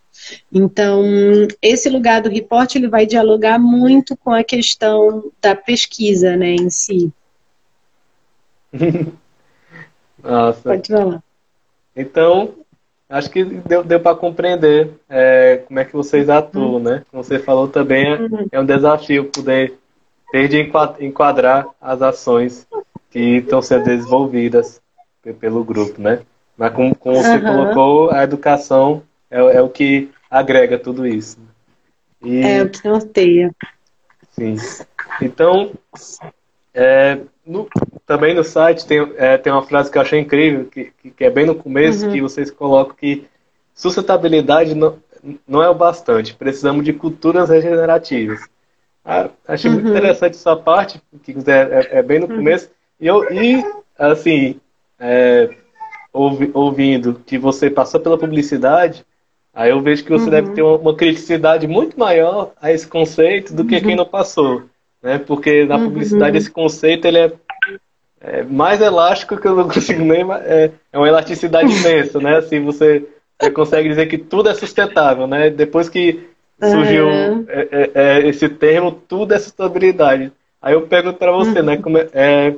Então, 0.52 1.02
esse 1.62 1.88
lugar 1.88 2.20
do 2.20 2.28
report 2.28 2.74
ele 2.74 2.88
vai 2.88 3.06
dialogar 3.06 3.58
muito 3.58 4.16
com 4.16 4.30
a 4.30 4.44
questão 4.44 5.30
da 5.40 5.54
pesquisa, 5.54 6.37
né, 6.37 6.54
em 6.54 6.68
si. 6.68 7.12
Nossa. 10.22 10.61
Pode 10.62 10.92
falar. 10.92 11.22
Então, 11.96 12.54
acho 13.08 13.30
que 13.30 13.44
deu, 13.44 13.82
deu 13.82 14.00
para 14.00 14.16
compreender 14.16 14.90
é, 15.08 15.62
como 15.66 15.78
é 15.78 15.84
que 15.84 15.92
vocês 15.92 16.28
atuam, 16.28 16.74
uhum. 16.74 16.78
né? 16.80 17.02
Como 17.11 17.22
você 17.22 17.38
falou 17.38 17.68
também, 17.68 18.06
é, 18.06 18.14
uhum. 18.16 18.46
é 18.52 18.61
um 18.61 18.66
desafio 18.66 19.30
poder 19.30 19.74
ter 20.30 20.48
de 20.48 20.70
enquadrar 21.00 21.66
as 21.80 22.02
ações 22.02 22.66
que 23.10 23.38
estão 23.38 23.62
sendo 23.62 23.84
desenvolvidas 23.84 24.80
pelo 25.40 25.64
grupo, 25.64 26.00
né? 26.00 26.20
Mas 26.56 26.72
como, 26.72 26.94
como 26.94 27.16
uhum. 27.16 27.22
você 27.22 27.40
colocou, 27.40 28.10
a 28.10 28.24
educação 28.24 29.02
é, 29.30 29.38
é, 29.38 29.62
o 29.62 29.68
que 29.68 30.10
agrega 30.30 30.78
tudo 30.78 31.06
isso. 31.06 31.38
E, 32.22 32.40
é 32.42 32.62
o 32.62 32.68
que 32.68 32.86
norteia. 32.86 33.54
Sim. 34.30 34.56
Então, 35.22 35.72
é, 36.74 37.18
no, 37.46 37.68
também 38.06 38.34
no 38.34 38.44
site 38.44 38.86
tem, 38.86 39.12
é, 39.16 39.38
tem 39.38 39.52
uma 39.52 39.62
frase 39.62 39.90
que 39.90 39.98
eu 39.98 40.02
achei 40.02 40.18
incrível, 40.18 40.64
que, 40.66 40.92
que 41.16 41.24
é 41.24 41.30
bem 41.30 41.46
no 41.46 41.54
começo, 41.54 42.06
uhum. 42.06 42.12
que 42.12 42.20
vocês 42.20 42.50
colocam 42.50 42.96
que 42.96 43.26
sustentabilidade 43.74 44.74
não, 44.74 44.98
não 45.46 45.62
é 45.62 45.68
o 45.68 45.74
bastante, 45.74 46.34
precisamos 46.34 46.84
de 46.84 46.92
culturas 46.92 47.48
regenerativas. 47.48 48.40
Ah, 49.04 49.30
achei 49.46 49.70
uhum. 49.70 49.76
muito 49.76 49.90
interessante 49.90 50.34
essa 50.34 50.54
parte, 50.56 51.00
que 51.22 51.32
é, 51.46 51.98
é 51.98 52.02
bem 52.02 52.18
no 52.18 52.26
uhum. 52.26 52.36
começo. 52.36 52.70
Eu, 53.00 53.24
e 53.32 53.64
assim, 53.98 54.61
é, 54.98 55.50
ouvi, 56.12 56.50
ouvindo 56.52 57.20
que 57.26 57.38
você 57.38 57.70
passou 57.70 58.00
pela 58.00 58.18
publicidade, 58.18 59.04
aí 59.54 59.70
eu 59.70 59.80
vejo 59.80 60.04
que 60.04 60.11
você 60.11 60.24
uhum. 60.24 60.30
deve 60.30 60.50
ter 60.52 60.62
uma, 60.62 60.76
uma, 60.76 60.94
criticidade 60.94 61.66
muito 61.66 61.98
maior 61.98 62.52
a 62.61 62.72
esse 62.72 62.87
conceito 62.87 63.54
do 63.54 63.64
que 63.64 63.80
quem 63.80 63.90
uhum. 63.90 63.98
não 63.98 64.06
passou. 64.06 64.64
Né? 65.02 65.18
Porque 65.18 65.64
na 65.64 65.76
uhum. 65.76 65.84
publicidade 65.84 66.38
esse 66.38 66.50
conceito 66.50 67.06
ele 67.06 67.18
é, 67.18 67.32
é, 68.20 68.42
mais 68.42 68.80
elástico 68.80 69.37
que 69.37 69.46
eu 69.46 69.54
não 69.54 69.68
consigo 69.68 70.04
nem. 70.04 70.24
É, 70.42 70.70
é 70.92 70.98
uma 70.98 71.08
elasticidade 71.08 71.72
imensa, 71.72 72.18
né? 72.20 72.37
Assim, 72.37 72.64
você, 72.64 73.06
você 73.40 73.50
consegue 73.50 73.88
dizer 73.88 74.06
que 74.06 74.18
tudo 74.18 74.48
é 74.48 74.54
sustentável, 74.54 75.26
né? 75.26 75.50
Depois 75.50 75.88
que 75.88 76.28
surgiu 76.61 77.06
uhum. 77.06 77.44
é, 77.48 77.90
é, 77.94 78.28
esse 78.28 78.48
termo, 78.48 78.90
tudo 78.90 79.34
é 79.34 79.38
sustentabilidade. 79.38 80.32
Aí 80.61 80.74
eu 80.74 80.82
pergunto 80.82 81.18
para 81.18 81.30
você, 81.30 81.62
né? 81.62 81.76
Como 81.76 81.96
é, 81.98 82.08
é, 82.12 82.54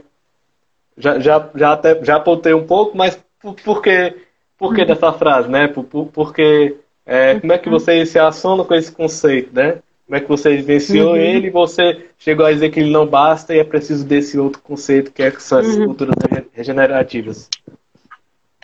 já, 1.01 1.19
já, 1.19 1.51
já, 1.55 1.73
até, 1.73 2.05
já 2.05 2.17
apontei 2.17 2.55
um 2.55 2.67
pouco, 2.67 2.97
mas 2.97 3.19
por, 3.41 3.55
por, 3.55 3.83
que, 3.83 4.15
por 4.57 4.75
que 4.75 4.85
dessa 4.85 5.13
frase, 5.13 5.49
né? 5.49 5.67
Por, 5.69 5.85
por, 5.85 6.07
porque 6.07 6.77
é, 7.07 7.41
como 7.41 7.53
é 7.53 7.59
que 7.59 7.69
você 7.69 8.05
se 8.07 8.19
aciona 8.19 8.65
com 8.65 8.75
esse 8.75 8.93
conceito, 8.93 9.53
né? 9.53 9.79
Como 10.07 10.17
é 10.17 10.21
que 10.21 10.29
você 10.29 10.57
vivenciou 10.57 11.11
uhum. 11.11 11.17
ele 11.17 11.47
e 11.47 11.51
você 11.51 12.07
chegou 12.19 12.45
a 12.45 12.53
dizer 12.53 12.71
que 12.71 12.81
ele 12.81 12.91
não 12.91 13.07
basta 13.07 13.55
e 13.55 13.59
é 13.59 13.65
preciso 13.65 14.05
desse 14.05 14.39
outro 14.39 14.61
conceito 14.61 15.13
que, 15.13 15.23
é, 15.23 15.31
que 15.31 15.43
são 15.43 15.59
as 15.59 15.67
uhum. 15.69 15.87
culturas 15.87 16.17
regenerativas? 16.53 17.49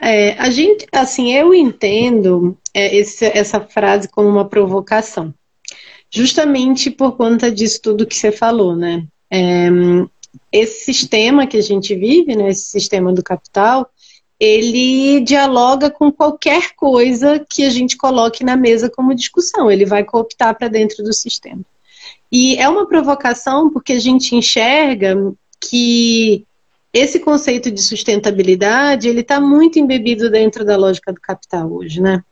É, 0.00 0.32
a 0.32 0.50
gente, 0.50 0.86
assim, 0.92 1.32
eu 1.34 1.54
entendo 1.54 2.56
é, 2.74 2.94
esse, 2.96 3.24
essa 3.24 3.60
frase 3.60 4.08
como 4.08 4.28
uma 4.28 4.44
provocação, 4.44 5.32
justamente 6.10 6.90
por 6.90 7.16
conta 7.16 7.50
disso 7.50 7.80
tudo 7.80 8.06
que 8.06 8.14
você 8.14 8.30
falou, 8.30 8.76
né? 8.76 9.04
É, 9.30 9.68
esse 10.52 10.84
sistema 10.84 11.46
que 11.46 11.56
a 11.56 11.62
gente 11.62 11.94
vive, 11.94 12.36
né, 12.36 12.50
esse 12.50 12.70
sistema 12.70 13.12
do 13.12 13.22
capital, 13.22 13.90
ele 14.38 15.20
dialoga 15.20 15.90
com 15.90 16.12
qualquer 16.12 16.74
coisa 16.74 17.44
que 17.48 17.64
a 17.64 17.70
gente 17.70 17.96
coloque 17.96 18.44
na 18.44 18.56
mesa 18.56 18.90
como 18.90 19.14
discussão, 19.14 19.70
ele 19.70 19.86
vai 19.86 20.04
cooptar 20.04 20.56
para 20.56 20.68
dentro 20.68 21.02
do 21.02 21.12
sistema. 21.12 21.62
E 22.30 22.56
é 22.56 22.68
uma 22.68 22.86
provocação 22.86 23.70
porque 23.70 23.94
a 23.94 23.98
gente 23.98 24.34
enxerga 24.34 25.16
que 25.60 26.44
esse 26.92 27.20
conceito 27.20 27.70
de 27.70 27.82
sustentabilidade 27.82 29.08
ele 29.08 29.20
está 29.20 29.40
muito 29.40 29.78
embebido 29.78 30.30
dentro 30.30 30.64
da 30.64 30.76
lógica 30.76 31.12
do 31.12 31.20
capital 31.20 31.70
hoje, 31.72 32.00
né? 32.00 32.22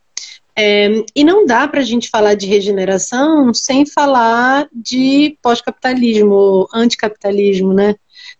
É, 0.56 1.04
e 1.14 1.24
não 1.24 1.44
dá 1.44 1.66
para 1.66 1.80
a 1.80 1.84
gente 1.84 2.08
falar 2.08 2.34
de 2.34 2.46
regeneração 2.46 3.52
sem 3.52 3.84
falar 3.84 4.68
de 4.72 5.36
pós-capitalismo, 5.42 6.68
anticapitalismo, 6.72 7.72
né? 7.72 7.96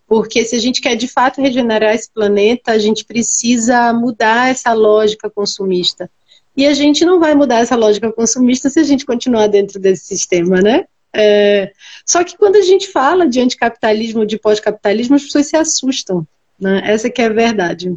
Porque 0.06 0.44
se 0.44 0.54
a 0.54 0.60
gente 0.60 0.80
quer 0.80 0.94
de 0.94 1.08
fato 1.08 1.40
regenerar 1.40 1.94
esse 1.94 2.10
planeta, 2.12 2.72
a 2.72 2.78
gente 2.78 3.04
precisa 3.04 3.92
mudar 3.92 4.50
essa 4.50 4.72
lógica 4.72 5.28
consumista. 5.28 6.08
E 6.56 6.66
a 6.66 6.74
gente 6.74 7.04
não 7.04 7.18
vai 7.18 7.34
mudar 7.34 7.60
essa 7.60 7.74
lógica 7.74 8.12
consumista 8.12 8.70
se 8.70 8.78
a 8.78 8.84
gente 8.84 9.04
continuar 9.04 9.48
dentro 9.48 9.80
desse 9.80 10.06
sistema, 10.06 10.60
né? 10.60 10.84
É... 11.12 11.72
Só 12.06 12.22
que 12.22 12.36
quando 12.36 12.56
a 12.56 12.62
gente 12.62 12.88
fala 12.88 13.26
de 13.26 13.40
anticapitalismo, 13.40 14.24
de 14.24 14.38
pós-capitalismo, 14.38 15.16
as 15.16 15.24
pessoas 15.24 15.46
se 15.46 15.56
assustam. 15.56 16.26
Né? 16.60 16.82
Essa 16.84 17.10
que 17.10 17.20
é 17.20 17.26
a 17.26 17.32
verdade. 17.32 17.94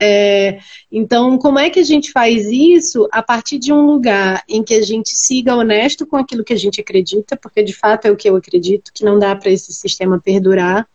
É... 0.00 0.58
Então, 0.90 1.38
como 1.38 1.58
é 1.58 1.70
que 1.70 1.80
a 1.80 1.84
gente 1.84 2.12
faz 2.12 2.46
isso 2.46 3.08
a 3.12 3.22
partir 3.22 3.58
de 3.58 3.72
um 3.72 3.82
lugar 3.82 4.42
em 4.48 4.62
que 4.62 4.74
a 4.74 4.82
gente 4.82 5.10
siga 5.10 5.56
honesto 5.56 6.06
com 6.06 6.16
aquilo 6.16 6.44
que 6.44 6.52
a 6.52 6.58
gente 6.58 6.80
acredita, 6.80 7.36
porque 7.36 7.62
de 7.62 7.72
fato 7.72 8.06
é 8.06 8.10
o 8.10 8.16
que 8.16 8.28
eu 8.28 8.36
acredito, 8.36 8.92
que 8.92 9.04
não 9.04 9.18
dá 9.18 9.34
para 9.34 9.50
esse 9.50 9.72
sistema 9.72 10.20
perdurar 10.20 10.88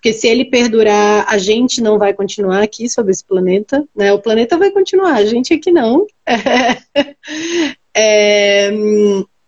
porque 0.00 0.14
se 0.14 0.26
ele 0.26 0.46
perdurar, 0.46 1.26
a 1.28 1.36
gente 1.36 1.82
não 1.82 1.98
vai 1.98 2.14
continuar 2.14 2.62
aqui 2.62 2.88
sobre 2.88 3.12
esse 3.12 3.22
planeta, 3.22 3.86
né? 3.94 4.10
O 4.14 4.18
planeta 4.18 4.56
vai 4.56 4.70
continuar, 4.70 5.16
a 5.16 5.26
gente 5.26 5.52
aqui 5.52 5.70
não. 5.70 6.06
É, 7.92 8.70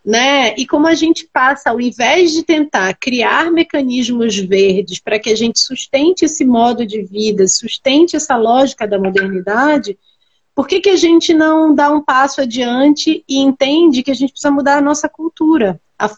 né? 0.04 0.54
E 0.56 0.66
como 0.66 0.86
a 0.86 0.94
gente 0.94 1.28
passa, 1.32 1.70
ao 1.70 1.80
invés 1.80 2.32
de 2.32 2.42
tentar 2.42 2.94
criar 2.94 3.50
mecanismos 3.52 4.36
verdes 4.36 4.98
para 4.98 5.18
que 5.18 5.30
a 5.30 5.36
gente 5.36 5.60
sustente 5.60 6.24
esse 6.24 6.44
modo 6.44 6.84
de 6.84 7.02
vida, 7.02 7.46
sustente 7.46 8.16
essa 8.16 8.36
lógica 8.36 8.86
da 8.86 8.98
modernidade, 8.98 9.96
por 10.54 10.66
que, 10.66 10.80
que 10.80 10.90
a 10.90 10.96
gente 10.96 11.32
não 11.32 11.74
dá 11.74 11.90
um 11.90 12.02
passo 12.02 12.40
adiante 12.40 13.24
e 13.28 13.38
entende 13.38 14.02
que 14.02 14.10
a 14.10 14.14
gente 14.14 14.32
precisa 14.32 14.50
mudar 14.50 14.78
a 14.78 14.82
nossa 14.82 15.08
cultura, 15.08 15.80
a, 15.98 16.10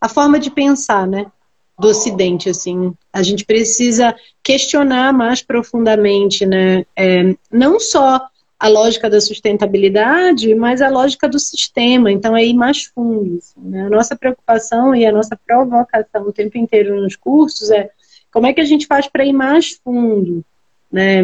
a 0.00 0.08
forma 0.08 0.38
de 0.38 0.50
pensar, 0.50 1.06
né? 1.06 1.30
do 1.78 1.88
Ocidente, 1.88 2.48
assim. 2.48 2.94
A 3.12 3.22
gente 3.22 3.44
precisa 3.44 4.14
questionar 4.42 5.12
mais 5.12 5.42
profundamente, 5.42 6.46
né? 6.46 6.86
É, 6.96 7.34
não 7.50 7.80
só 7.80 8.20
a 8.64 8.68
lógica 8.68 9.10
da 9.10 9.20
sustentabilidade, 9.20 10.54
mas 10.54 10.80
a 10.80 10.88
lógica 10.88 11.28
do 11.28 11.38
sistema. 11.38 12.10
Então, 12.10 12.34
é 12.34 12.42
ir 12.46 12.54
mais 12.54 12.84
fundo. 12.84 13.36
Assim, 13.36 13.60
né? 13.60 13.84
A 13.84 13.90
nossa 13.90 14.16
preocupação 14.16 14.96
e 14.96 15.04
a 15.04 15.12
nossa 15.12 15.38
provocação 15.46 16.22
o 16.22 16.32
tempo 16.32 16.56
inteiro 16.56 16.98
nos 16.98 17.14
cursos 17.14 17.70
é 17.70 17.90
como 18.32 18.46
é 18.46 18.54
que 18.54 18.62
a 18.62 18.64
gente 18.64 18.86
faz 18.86 19.06
para 19.06 19.22
ir 19.22 19.34
mais 19.34 19.78
fundo. 19.84 20.42
Né? 20.90 21.20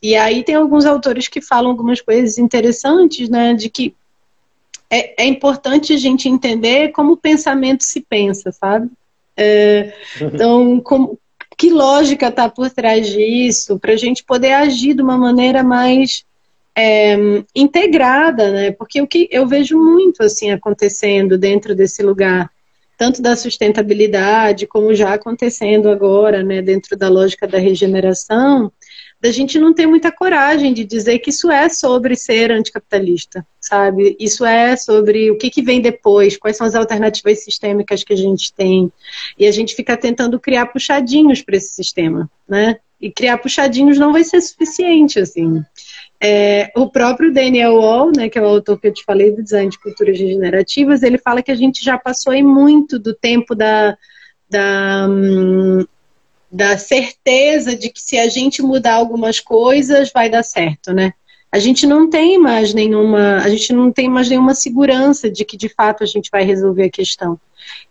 E 0.00 0.14
aí 0.14 0.44
tem 0.44 0.54
alguns 0.54 0.86
autores 0.86 1.26
que 1.26 1.40
falam 1.40 1.72
algumas 1.72 2.00
coisas 2.00 2.38
interessantes, 2.38 3.28
né? 3.28 3.54
De 3.54 3.68
que 3.68 3.92
é, 4.88 5.24
é 5.24 5.26
importante 5.26 5.92
a 5.92 5.96
gente 5.96 6.28
entender 6.28 6.92
como 6.92 7.14
o 7.14 7.16
pensamento 7.16 7.82
se 7.82 8.02
pensa, 8.02 8.52
sabe? 8.52 8.88
É, 9.36 9.92
então, 10.20 10.80
como, 10.80 11.18
que 11.58 11.70
lógica 11.70 12.28
está 12.28 12.48
por 12.48 12.70
trás 12.70 13.08
disso, 13.08 13.80
para 13.80 13.94
a 13.94 13.96
gente 13.96 14.22
poder 14.22 14.52
agir 14.52 14.94
de 14.94 15.02
uma 15.02 15.18
maneira 15.18 15.64
mais 15.64 16.24
é, 16.76 17.16
integrada, 17.54 18.50
né? 18.50 18.70
Porque 18.72 19.00
o 19.00 19.06
que 19.06 19.28
eu 19.30 19.46
vejo 19.46 19.78
muito 19.78 20.22
assim 20.22 20.50
acontecendo 20.50 21.38
dentro 21.38 21.74
desse 21.74 22.02
lugar, 22.02 22.50
tanto 22.98 23.22
da 23.22 23.36
sustentabilidade 23.36 24.66
como 24.66 24.94
já 24.94 25.14
acontecendo 25.14 25.88
agora, 25.88 26.42
né? 26.42 26.60
Dentro 26.60 26.96
da 26.96 27.08
lógica 27.08 27.46
da 27.46 27.58
regeneração, 27.58 28.72
da 29.24 29.30
gente 29.30 29.58
não 29.58 29.72
ter 29.72 29.86
muita 29.86 30.12
coragem 30.12 30.74
de 30.74 30.84
dizer 30.84 31.18
que 31.20 31.30
isso 31.30 31.50
é 31.50 31.68
sobre 31.70 32.14
ser 32.14 32.52
anticapitalista, 32.52 33.46
sabe? 33.58 34.14
Isso 34.20 34.44
é 34.44 34.76
sobre 34.76 35.30
o 35.30 35.38
que, 35.38 35.48
que 35.48 35.62
vem 35.62 35.80
depois, 35.80 36.36
quais 36.36 36.58
são 36.58 36.66
as 36.66 36.74
alternativas 36.74 37.42
sistêmicas 37.42 38.04
que 38.04 38.12
a 38.12 38.16
gente 38.16 38.52
tem. 38.52 38.92
E 39.38 39.46
a 39.46 39.50
gente 39.50 39.74
fica 39.74 39.96
tentando 39.96 40.38
criar 40.38 40.66
puxadinhos 40.66 41.40
para 41.40 41.56
esse 41.56 41.70
sistema, 41.70 42.30
né? 42.46 42.76
E 43.00 43.10
criar 43.10 43.38
puxadinhos 43.38 43.98
não 43.98 44.12
vai 44.12 44.24
ser 44.24 44.42
suficiente, 44.42 45.18
assim. 45.18 45.64
É, 46.26 46.72
o 46.74 46.88
próprio 46.88 47.30
Daniel 47.30 47.74
Wall, 47.74 48.10
né, 48.16 48.30
que 48.30 48.38
é 48.38 48.40
o 48.40 48.46
autor 48.46 48.80
que 48.80 48.86
eu 48.86 48.92
te 48.94 49.04
falei 49.04 49.30
do 49.30 49.42
design 49.42 49.68
de 49.68 49.78
culturas 49.78 50.18
regenerativas, 50.18 51.02
ele 51.02 51.18
fala 51.18 51.42
que 51.42 51.50
a 51.50 51.54
gente 51.54 51.84
já 51.84 51.98
passou 51.98 52.32
aí 52.32 52.42
muito 52.42 52.98
do 52.98 53.12
tempo 53.12 53.54
da, 53.54 53.94
da 54.48 55.06
hum, 55.06 55.84
da 56.50 56.78
certeza 56.78 57.76
de 57.76 57.90
que 57.90 58.00
se 58.00 58.16
a 58.16 58.28
gente 58.28 58.62
mudar 58.62 58.94
algumas 58.94 59.38
coisas 59.38 60.10
vai 60.14 60.30
dar 60.30 60.44
certo, 60.44 60.94
né? 60.94 61.12
A 61.52 61.58
gente 61.58 61.84
não 61.84 62.08
tem 62.08 62.38
mais 62.38 62.72
nenhuma, 62.72 63.38
a 63.38 63.48
gente 63.50 63.72
não 63.72 63.92
tem 63.92 64.08
mais 64.08 64.30
nenhuma 64.30 64.54
segurança 64.54 65.28
de 65.28 65.44
que 65.44 65.56
de 65.58 65.68
fato 65.68 66.02
a 66.02 66.06
gente 66.06 66.30
vai 66.30 66.42
resolver 66.42 66.84
a 66.84 66.90
questão. 66.90 67.38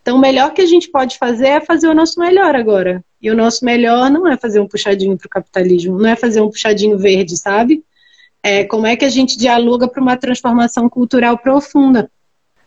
Então, 0.01 0.17
o 0.17 0.19
melhor 0.19 0.53
que 0.53 0.61
a 0.61 0.65
gente 0.65 0.89
pode 0.89 1.17
fazer 1.17 1.47
é 1.47 1.61
fazer 1.61 1.87
o 1.87 1.93
nosso 1.93 2.19
melhor 2.19 2.55
agora. 2.55 3.03
E 3.21 3.29
o 3.29 3.35
nosso 3.35 3.63
melhor 3.63 4.09
não 4.09 4.27
é 4.27 4.37
fazer 4.37 4.59
um 4.59 4.67
puxadinho 4.67 5.17
para 5.17 5.27
o 5.27 5.29
capitalismo, 5.29 5.99
não 5.99 6.09
é 6.09 6.15
fazer 6.15 6.41
um 6.41 6.49
puxadinho 6.49 6.97
verde, 6.97 7.37
sabe? 7.37 7.83
É 8.43 8.65
como 8.65 8.85
é 8.85 8.95
que 8.95 9.05
a 9.05 9.09
gente 9.09 9.37
dialoga 9.37 9.87
para 9.87 10.01
uma 10.01 10.17
transformação 10.17 10.89
cultural 10.89 11.37
profunda. 11.37 12.11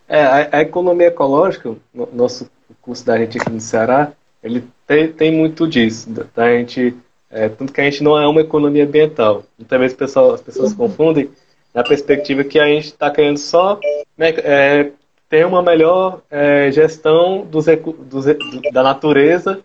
É, 0.07 0.23
a, 0.23 0.57
a 0.57 0.61
economia 0.61 1.07
ecológica, 1.07 1.75
no 1.93 2.09
nosso 2.11 2.49
curso 2.81 3.05
da 3.05 3.17
gente 3.17 3.37
aqui 3.37 3.49
no 3.51 3.59
Ceará, 3.59 4.11
ele 4.43 4.63
tem, 4.87 5.11
tem 5.11 5.31
muito 5.31 5.67
disso, 5.67 6.09
da 6.33 6.57
gente, 6.57 6.95
é, 7.29 7.49
tanto 7.49 7.73
que 7.73 7.81
a 7.81 7.83
gente 7.83 8.01
não 8.01 8.17
é 8.17 8.27
uma 8.27 8.41
economia 8.41 8.85
ambiental. 8.85 9.43
Muitas 9.57 9.79
vezes 9.79 9.97
pessoal, 9.97 10.33
as 10.33 10.41
pessoas 10.41 10.71
uhum. 10.71 10.77
confundem 10.77 11.29
na 11.73 11.83
perspectiva 11.83 12.43
que 12.43 12.57
a 12.57 12.65
gente 12.65 12.85
está 12.85 13.11
querendo 13.11 13.37
só 13.37 13.79
né, 14.17 14.29
é, 14.37 14.91
ter 15.29 15.45
uma 15.45 15.61
melhor 15.61 16.21
é, 16.31 16.71
gestão 16.71 17.45
dos, 17.45 17.65
dos, 18.09 18.25
da 18.71 18.81
natureza 18.81 19.59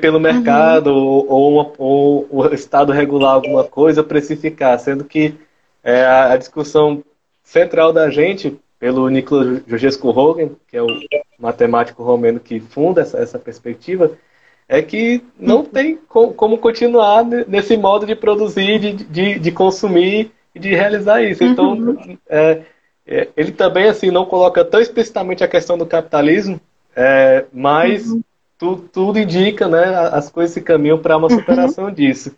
pelo 0.00 0.20
mercado 0.20 0.92
uhum. 0.92 1.26
ou, 1.28 1.74
ou, 1.78 2.26
ou, 2.30 2.46
o 2.46 2.54
Estado 2.54 2.92
regular 2.92 3.34
alguma 3.34 3.64
coisa, 3.64 4.02
precificar, 4.02 4.78
sendo 4.78 5.04
que 5.04 5.34
é, 5.82 6.04
a, 6.04 6.36
discussão 6.36 7.02
central 7.42 7.92
da 7.92 8.08
gente, 8.08 8.56
pelo 8.78 9.08
Nicolas 9.08 9.62
Georgescu 9.66 10.10
Rogan, 10.10 10.50
que 10.68 10.76
é 10.76 10.82
o 10.82 10.86
matemático 11.38 12.02
romeno 12.02 12.38
que 12.38 12.60
funda 12.60 13.00
essa, 13.00 13.18
essa 13.18 13.38
perspectiva, 13.38 14.12
é 14.68 14.80
que 14.80 15.22
não 15.38 15.58
uhum. 15.58 15.64
tem 15.64 15.98
como, 16.08 16.32
como 16.32 16.58
continuar 16.58 17.24
nesse 17.24 17.76
modo 17.76 18.06
de 18.06 18.14
produzir, 18.14 18.78
de, 18.78 18.92
de, 18.92 19.38
de 19.38 19.52
consumir 19.52 20.30
e 20.54 20.60
de 20.60 20.74
realizar 20.74 21.22
isso. 21.22 21.42
Então, 21.42 21.72
uhum. 21.72 22.16
é, 22.28 22.62
é, 23.06 23.28
ele 23.36 23.52
também 23.52 23.88
assim 23.88 24.10
não 24.10 24.24
coloca 24.24 24.64
tão 24.64 24.80
explicitamente 24.80 25.42
a 25.42 25.48
questão 25.48 25.76
do 25.76 25.84
capitalismo, 25.84 26.60
é, 26.94 27.44
mas 27.52 28.08
uhum. 28.10 28.22
Tu, 28.62 28.76
tudo 28.76 29.18
indica, 29.18 29.66
né, 29.66 29.82
as 30.12 30.30
coisas 30.30 30.54
se 30.54 30.60
caminham 30.60 30.96
para 30.96 31.16
uma 31.16 31.28
superação 31.28 31.86
uhum. 31.86 31.92
disso. 31.92 32.32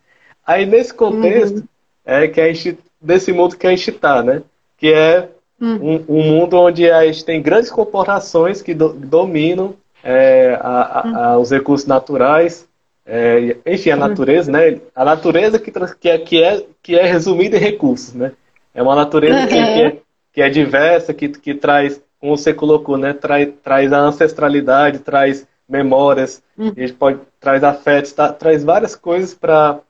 Aí 0.46 0.64
nesse 0.64 0.94
contexto 0.94 1.56
uhum. 1.58 1.68
é 2.02 2.26
que 2.26 2.40
a 2.40 2.50
gente, 2.50 2.78
desse 2.98 3.30
mundo 3.30 3.58
que 3.58 3.66
a 3.66 3.70
gente 3.70 3.90
está, 3.90 4.22
né, 4.22 4.42
que 4.78 4.90
é 4.90 5.28
uhum. 5.60 6.04
um, 6.08 6.16
um, 6.16 6.22
mundo 6.22 6.56
onde 6.56 6.90
a 6.90 7.04
gente 7.04 7.26
tem 7.26 7.42
grandes 7.42 7.70
corporações 7.70 8.62
que 8.62 8.72
do, 8.72 8.94
dominam 8.94 9.74
é, 10.02 10.58
a, 10.62 11.32
a, 11.32 11.38
os 11.38 11.50
recursos 11.50 11.86
naturais, 11.86 12.66
é, 13.04 13.58
enfim, 13.66 13.90
a 13.90 13.96
natureza, 13.96 14.50
né? 14.50 14.80
A 14.94 15.04
natureza 15.04 15.58
que, 15.58 15.70
que, 15.70 16.08
é, 16.08 16.18
que, 16.18 16.42
é, 16.42 16.66
que 16.82 16.98
é 16.98 17.04
resumida 17.04 17.58
em 17.58 17.60
recursos, 17.60 18.14
né? 18.14 18.32
É 18.74 18.82
uma 18.82 18.94
natureza 18.94 19.46
que, 19.46 19.54
que, 19.54 19.82
é, 19.82 19.96
que 20.32 20.40
é 20.40 20.48
diversa, 20.48 21.12
que, 21.12 21.28
que 21.28 21.54
traz, 21.54 22.00
como 22.18 22.34
você 22.34 22.54
colocou, 22.54 22.96
né? 22.96 23.12
Traz, 23.12 23.50
traz 23.62 23.92
a 23.92 23.98
ancestralidade, 23.98 25.00
traz 25.00 25.46
memórias, 25.68 26.42
uhum. 26.56 26.72
a 26.76 26.80
gente 26.80 26.92
pode 26.92 27.18
traz 27.40 27.64
afetos, 27.64 28.12
tá, 28.12 28.32
traz 28.32 28.64
várias 28.64 28.94
coisas 28.94 29.34
para 29.34 29.80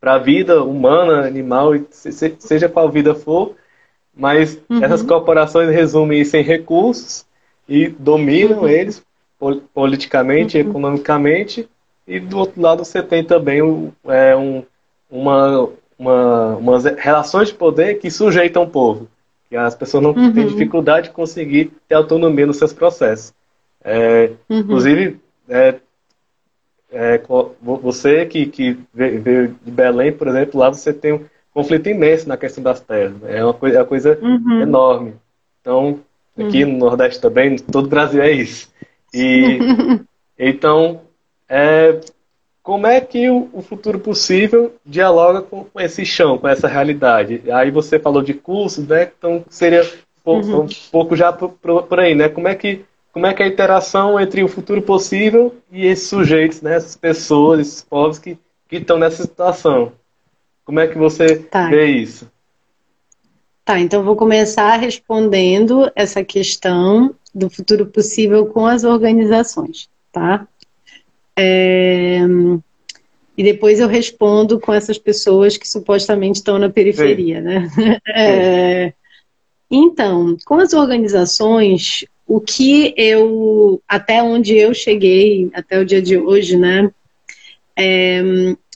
para 0.00 0.14
a 0.14 0.18
vida 0.18 0.62
humana, 0.62 1.26
animal, 1.26 1.72
seja 1.90 2.68
qual 2.68 2.88
vida 2.88 3.16
for, 3.16 3.56
mas 4.14 4.56
uhum. 4.70 4.84
essas 4.84 5.02
corporações 5.02 5.70
resumem 5.70 6.20
isso 6.20 6.36
em 6.36 6.42
recursos 6.42 7.26
e 7.68 7.88
dominam 7.88 8.60
uhum. 8.60 8.68
eles 8.68 9.02
politicamente, 9.74 10.56
uhum. 10.56 10.70
economicamente, 10.70 11.68
e 12.06 12.20
do 12.20 12.38
outro 12.38 12.60
lado 12.62 12.84
você 12.84 13.02
tem 13.02 13.24
também 13.24 13.60
é, 14.06 14.36
um, 14.36 14.62
uma, 15.10 15.68
uma, 15.98 16.56
umas 16.56 16.84
relações 16.84 17.48
de 17.48 17.54
poder 17.54 17.98
que 17.98 18.08
sujeitam 18.08 18.62
o 18.62 18.70
povo 18.70 19.08
que 19.48 19.56
as 19.56 19.74
pessoas 19.74 20.02
não 20.02 20.10
uhum. 20.10 20.32
têm 20.32 20.46
dificuldade 20.46 21.08
de 21.08 21.14
conseguir 21.14 21.72
ter 21.88 21.94
autonomia 21.94 22.46
nos 22.46 22.58
seus 22.58 22.72
processos. 22.72 23.32
É, 23.84 24.32
uhum. 24.48 24.58
Inclusive, 24.58 25.20
é, 25.48 25.76
é, 26.90 27.20
você 27.60 28.26
que, 28.26 28.46
que 28.46 28.78
veio 28.92 29.56
de 29.62 29.70
Belém, 29.70 30.12
por 30.12 30.28
exemplo, 30.28 30.58
lá 30.60 30.70
você 30.70 30.92
tem 30.92 31.12
um 31.12 31.24
conflito 31.52 31.88
imenso 31.88 32.28
na 32.28 32.36
questão 32.36 32.62
das 32.62 32.80
terras. 32.80 33.16
Né? 33.20 33.38
É 33.38 33.44
uma 33.44 33.54
coisa, 33.54 33.76
é 33.76 33.80
uma 33.80 33.86
coisa 33.86 34.18
uhum. 34.20 34.62
enorme. 34.62 35.14
Então, 35.60 36.00
aqui 36.38 36.64
uhum. 36.64 36.72
no 36.72 36.78
Nordeste 36.78 37.20
também, 37.20 37.56
todo 37.56 37.86
o 37.86 37.90
Brasil 37.90 38.22
é 38.22 38.30
isso. 38.30 38.68
E 39.12 39.58
então, 40.38 41.02
é, 41.48 42.00
como 42.62 42.86
é 42.86 43.00
que 43.00 43.30
o, 43.30 43.48
o, 43.52 43.62
futuro 43.62 43.98
possível 43.98 44.74
dialoga 44.84 45.40
com, 45.40 45.64
com, 45.64 45.80
esse 45.80 46.04
chão, 46.04 46.36
com 46.36 46.46
essa 46.46 46.68
realidade? 46.68 47.42
Aí 47.50 47.70
você 47.70 47.98
falou 47.98 48.22
de 48.22 48.34
cursos, 48.34 48.86
né? 48.86 49.10
Então 49.16 49.44
seria 49.48 49.82
um, 50.24 50.32
uhum. 50.32 50.60
um 50.64 50.68
pouco 50.92 51.16
já 51.16 51.32
por, 51.32 51.50
por, 51.52 51.98
aí, 51.98 52.14
né? 52.14 52.28
Como 52.28 52.46
é 52.46 52.54
que 52.54 52.84
como 53.18 53.26
é 53.26 53.34
que 53.34 53.42
é 53.42 53.46
a 53.46 53.48
interação 53.48 54.20
entre 54.20 54.44
o 54.44 54.48
futuro 54.48 54.80
possível 54.80 55.52
e 55.72 55.84
esses 55.84 56.06
sujeitos, 56.06 56.62
né? 56.62 56.76
Essas 56.76 56.94
pessoas, 56.94 57.58
esses 57.58 57.82
povos 57.82 58.16
que, 58.16 58.38
que 58.68 58.76
estão 58.76 58.96
nessa 58.96 59.24
situação? 59.24 59.90
Como 60.64 60.78
é 60.78 60.86
que 60.86 60.96
você 60.96 61.34
tá. 61.34 61.68
vê 61.68 61.86
isso? 61.86 62.30
Tá, 63.64 63.80
então 63.80 64.04
vou 64.04 64.14
começar 64.14 64.76
respondendo 64.76 65.90
essa 65.96 66.22
questão 66.22 67.12
do 67.34 67.50
futuro 67.50 67.86
possível 67.86 68.46
com 68.46 68.64
as 68.64 68.84
organizações, 68.84 69.88
tá? 70.12 70.46
É, 71.36 72.20
e 73.36 73.42
depois 73.42 73.80
eu 73.80 73.88
respondo 73.88 74.60
com 74.60 74.72
essas 74.72 74.96
pessoas 74.96 75.56
que 75.56 75.66
supostamente 75.66 76.36
estão 76.36 76.56
na 76.56 76.70
periferia, 76.70 77.38
Sim. 77.38 77.42
né? 77.42 78.00
É, 78.14 78.92
então, 79.68 80.36
com 80.46 80.54
as 80.54 80.72
organizações, 80.72 82.04
o 82.28 82.40
que 82.40 82.92
eu, 82.94 83.82
até 83.88 84.22
onde 84.22 84.54
eu 84.54 84.74
cheguei, 84.74 85.48
até 85.54 85.80
o 85.80 85.84
dia 85.84 86.02
de 86.02 86.18
hoje, 86.18 86.58
né? 86.58 86.90
É, 87.74 88.22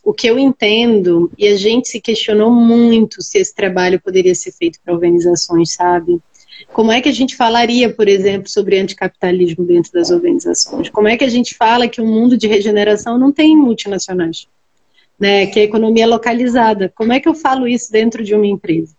o 0.02 0.14
que 0.14 0.26
eu 0.26 0.38
entendo, 0.38 1.30
e 1.36 1.46
a 1.46 1.54
gente 1.54 1.88
se 1.88 2.00
questionou 2.00 2.50
muito 2.50 3.20
se 3.20 3.38
esse 3.38 3.54
trabalho 3.54 4.00
poderia 4.00 4.34
ser 4.34 4.52
feito 4.52 4.80
para 4.82 4.94
organizações, 4.94 5.74
sabe? 5.74 6.18
Como 6.72 6.90
é 6.90 7.02
que 7.02 7.10
a 7.10 7.12
gente 7.12 7.36
falaria, 7.36 7.92
por 7.92 8.08
exemplo, 8.08 8.48
sobre 8.48 8.78
anticapitalismo 8.78 9.64
dentro 9.64 9.92
das 9.92 10.10
organizações? 10.10 10.88
Como 10.88 11.06
é 11.06 11.16
que 11.18 11.24
a 11.24 11.28
gente 11.28 11.54
fala 11.54 11.86
que 11.86 12.00
o 12.00 12.06
mundo 12.06 12.38
de 12.38 12.48
regeneração 12.48 13.18
não 13.18 13.30
tem 13.30 13.54
multinacionais? 13.54 14.48
Né, 15.20 15.46
que 15.46 15.60
a 15.60 15.62
economia 15.62 16.02
é 16.02 16.06
localizada. 16.06 16.90
Como 16.96 17.12
é 17.12 17.20
que 17.20 17.28
eu 17.28 17.34
falo 17.34 17.68
isso 17.68 17.92
dentro 17.92 18.24
de 18.24 18.34
uma 18.34 18.46
empresa? 18.46 18.96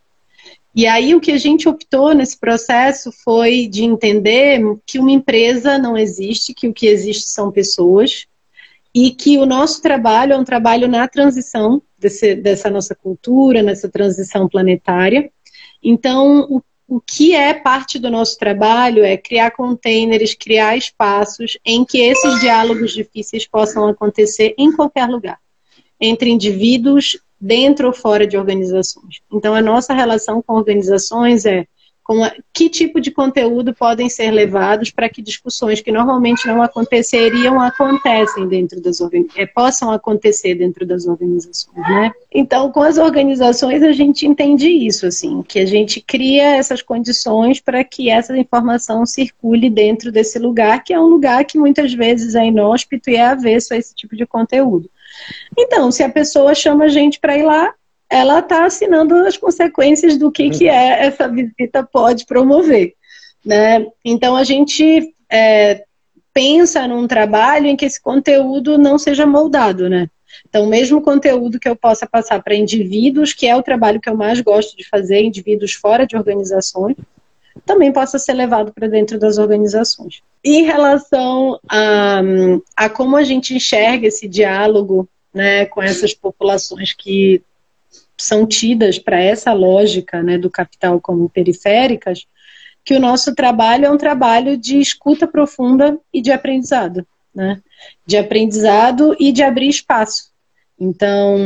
E 0.76 0.88
aí 0.88 1.14
o 1.14 1.22
que 1.22 1.32
a 1.32 1.38
gente 1.38 1.70
optou 1.70 2.14
nesse 2.14 2.38
processo 2.40 3.12
foi 3.24 3.68
de 3.68 3.84
entender 3.84 4.60
que 4.86 4.98
uma 4.98 5.12
empresa 5.12 5.78
não 5.78 5.96
existe, 5.96 6.54
que 6.54 6.68
o 6.68 6.74
que 6.74 6.88
existe 6.88 7.28
são 7.30 7.52
pessoas, 7.52 8.26
e 8.94 9.12
que 9.12 9.38
o 9.38 9.46
nosso 9.46 9.82
trabalho 9.82 10.34
é 10.34 10.38
um 10.38 10.44
trabalho 10.44 10.88
na 10.88 11.08
transição 11.08 11.82
desse, 11.98 12.36
dessa 12.36 12.70
nossa 12.70 12.96
cultura, 12.96 13.62
nessa 13.62 13.90
transição 13.90 14.48
planetária. 14.48 15.32
Então, 15.82 16.48
o 16.50 16.62
o 16.88 17.02
que 17.02 17.34
é 17.34 17.54
parte 17.54 17.98
do 17.98 18.10
nosso 18.12 18.38
trabalho 18.38 19.04
é 19.04 19.18
criar 19.18 19.50
containers, 19.52 20.36
criar 20.36 20.78
espaços 20.78 21.58
em 21.66 21.84
que 21.84 22.00
esses 22.00 22.40
diálogos 22.40 22.94
difíceis 22.94 23.48
possam 23.48 23.88
acontecer 23.88 24.54
em 24.58 24.72
qualquer 24.72 25.08
lugar, 25.08 25.40
entre 26.00 26.30
indivíduos, 26.30 27.18
dentro 27.44 27.88
ou 27.88 27.94
fora 27.94 28.26
de 28.26 28.38
organizações. 28.38 29.22
Então, 29.32 29.54
a 29.54 29.62
nossa 29.62 29.94
relação 29.94 30.42
com 30.42 30.54
organizações 30.54 31.46
é 31.46 31.68
com 32.04 32.22
a, 32.22 32.34
que 32.54 32.70
tipo 32.70 33.00
de 33.00 33.12
conteúdo 33.12 33.74
podem 33.74 34.10
ser 34.10 34.30
levados 34.30 34.92
para 34.92 35.08
que 35.08 35.22
discussões 35.22 35.80
que 35.80 35.92
normalmente 35.92 36.46
não 36.46 36.62
aconteceriam 36.62 37.62
acontecem 37.62 38.46
dentro 38.48 38.82
das 38.82 39.00
é, 39.38 39.46
possam 39.46 39.90
acontecer 39.90 40.56
dentro 40.56 40.86
das 40.86 41.08
organizações, 41.08 41.78
né? 41.78 42.12
Então, 42.34 42.70
com 42.72 42.82
as 42.82 42.98
organizações 42.98 43.82
a 43.82 43.94
gente 43.94 44.28
entende 44.28 44.68
isso, 44.68 45.06
assim, 45.06 45.42
que 45.44 45.60
a 45.60 45.66
gente 45.66 46.02
cria 46.02 46.58
essas 46.58 46.82
condições 46.82 47.62
para 47.62 47.84
que 47.86 48.10
essa 48.10 48.38
informação 48.38 49.06
circule 49.06 49.70
dentro 49.70 50.12
desse 50.12 50.38
lugar, 50.38 50.84
que 50.84 50.94
é 50.94 51.00
um 51.00 51.08
lugar 51.08 51.46
que 51.46 51.58
muitas 51.58 51.94
vezes 51.94 52.36
é 52.36 52.46
inóspito 52.46 53.10
e 53.10 53.16
é 53.16 53.26
avesso 53.26 53.74
a 53.74 53.78
esse 53.78 53.96
tipo 53.96 54.14
de 54.14 54.26
conteúdo. 54.26 54.90
Então, 55.58 55.92
se 55.92 56.04
a 56.04 56.10
pessoa 56.10 56.56
chama 56.56 56.86
a 56.86 56.90
gente 56.90 57.20
para 57.20 57.38
ir 57.38 57.44
lá, 57.44 57.74
ela 58.10 58.40
está 58.40 58.66
assinando 58.66 59.16
as 59.16 59.38
consequências 59.38 60.18
do 60.18 60.32
que, 60.32 60.50
que 60.50 60.70
é 60.70 61.06
essa 61.06 61.28
visita 61.28 61.84
pode 61.84 62.26
promover. 62.26 62.94
Né? 63.44 63.86
Então 64.06 64.36
a 64.36 64.44
gente 64.44 65.14
é, 65.30 65.84
pensa 66.34 66.88
num 66.88 67.08
trabalho 67.08 67.68
em 67.68 67.76
que 67.76 67.86
esse 67.86 68.02
conteúdo 68.02 68.78
não 68.78 68.98
seja 68.98 69.26
moldado, 69.26 69.90
né? 69.90 70.08
Então, 70.48 70.66
mesmo 70.66 71.02
conteúdo 71.02 71.60
que 71.60 71.70
eu 71.70 71.76
possa 71.76 72.08
passar 72.08 72.42
para 72.42 72.56
indivíduos, 72.56 73.34
que 73.34 73.48
é 73.48 73.56
o 73.56 73.62
trabalho 73.62 74.00
que 74.00 74.10
eu 74.10 74.16
mais 74.16 74.42
gosto 74.42 74.76
de 74.76 74.88
fazer, 74.88 75.22
indivíduos 75.22 75.74
fora 75.74 76.08
de 76.08 76.16
organizações, 76.16 76.96
também 77.66 77.92
possa 77.92 78.18
ser 78.18 78.34
levado 78.34 78.74
para 78.74 78.88
dentro 78.88 79.20
das 79.20 79.38
organizações. 79.38 80.22
Em 80.44 80.64
relação 80.64 81.60
a, 81.70 82.22
a 82.76 82.90
como 82.90 83.16
a 83.16 83.24
gente 83.24 83.54
enxerga 83.54 84.08
esse 84.08 84.28
diálogo 84.28 85.08
né, 85.34 85.66
com 85.66 85.82
essas 85.82 86.14
populações 86.14 86.94
que 86.94 87.42
são 88.18 88.46
tidas 88.46 89.00
para 89.00 89.20
essa 89.20 89.54
lógica 89.54 90.22
né, 90.22 90.38
do 90.38 90.50
capital 90.50 91.00
como 91.00 91.30
periféricas, 91.30 92.26
que 92.86 92.94
o 92.94 93.00
nosso 93.00 93.34
trabalho 93.34 93.86
é 93.86 93.92
um 93.92 93.98
trabalho 93.98 94.58
de 94.58 94.80
escuta 94.80 95.28
profunda 95.28 95.98
e 96.14 96.22
de 96.22 96.32
aprendizado, 96.32 97.06
né? 97.34 97.62
De 98.06 98.18
aprendizado 98.18 99.16
e 99.20 99.32
de 99.32 99.42
abrir 99.42 99.70
espaço. 99.70 100.32
Então, 100.78 101.38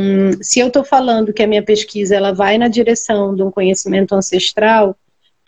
se 0.42 0.58
eu 0.58 0.66
estou 0.66 0.82
falando 0.82 1.32
que 1.32 1.42
a 1.42 1.46
minha 1.46 1.62
pesquisa 1.62 2.16
ela 2.16 2.32
vai 2.32 2.58
na 2.58 2.66
direção 2.66 3.36
de 3.36 3.42
um 3.42 3.52
conhecimento 3.52 4.14
ancestral, 4.14 4.96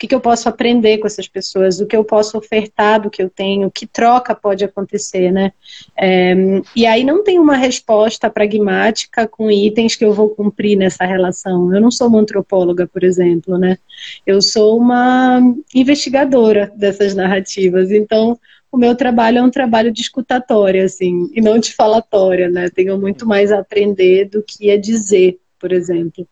que, 0.01 0.07
que 0.07 0.15
eu 0.15 0.19
posso 0.19 0.49
aprender 0.49 0.97
com 0.97 1.05
essas 1.05 1.27
pessoas, 1.27 1.79
o 1.79 1.85
que 1.85 1.95
eu 1.95 2.03
posso 2.03 2.35
ofertar 2.35 2.99
do 2.99 3.09
que 3.11 3.21
eu 3.21 3.29
tenho, 3.29 3.69
que 3.69 3.85
troca 3.85 4.33
pode 4.33 4.65
acontecer, 4.65 5.31
né? 5.31 5.53
É, 5.95 6.33
e 6.75 6.87
aí 6.87 7.03
não 7.03 7.23
tem 7.23 7.37
uma 7.37 7.55
resposta 7.55 8.27
pragmática 8.27 9.27
com 9.27 9.51
itens 9.51 9.95
que 9.95 10.03
eu 10.03 10.11
vou 10.11 10.29
cumprir 10.29 10.75
nessa 10.75 11.05
relação. 11.05 11.71
Eu 11.71 11.79
não 11.79 11.91
sou 11.91 12.07
uma 12.07 12.19
antropóloga, 12.19 12.87
por 12.87 13.03
exemplo, 13.03 13.59
né? 13.59 13.77
Eu 14.25 14.41
sou 14.41 14.75
uma 14.75 15.39
investigadora 15.75 16.73
dessas 16.75 17.13
narrativas. 17.13 17.91
Então, 17.91 18.39
o 18.71 18.77
meu 18.77 18.95
trabalho 18.95 19.37
é 19.37 19.43
um 19.43 19.51
trabalho 19.51 19.91
de 19.91 20.01
escutatória, 20.01 20.83
assim, 20.83 21.29
e 21.31 21.39
não 21.39 21.59
de 21.59 21.75
falatória, 21.75 22.49
né? 22.49 22.71
Tenho 22.71 22.97
muito 22.97 23.27
mais 23.27 23.51
a 23.51 23.59
aprender 23.59 24.25
do 24.29 24.41
que 24.41 24.71
a 24.71 24.79
dizer, 24.79 25.37
por 25.59 25.71
exemplo. 25.71 26.27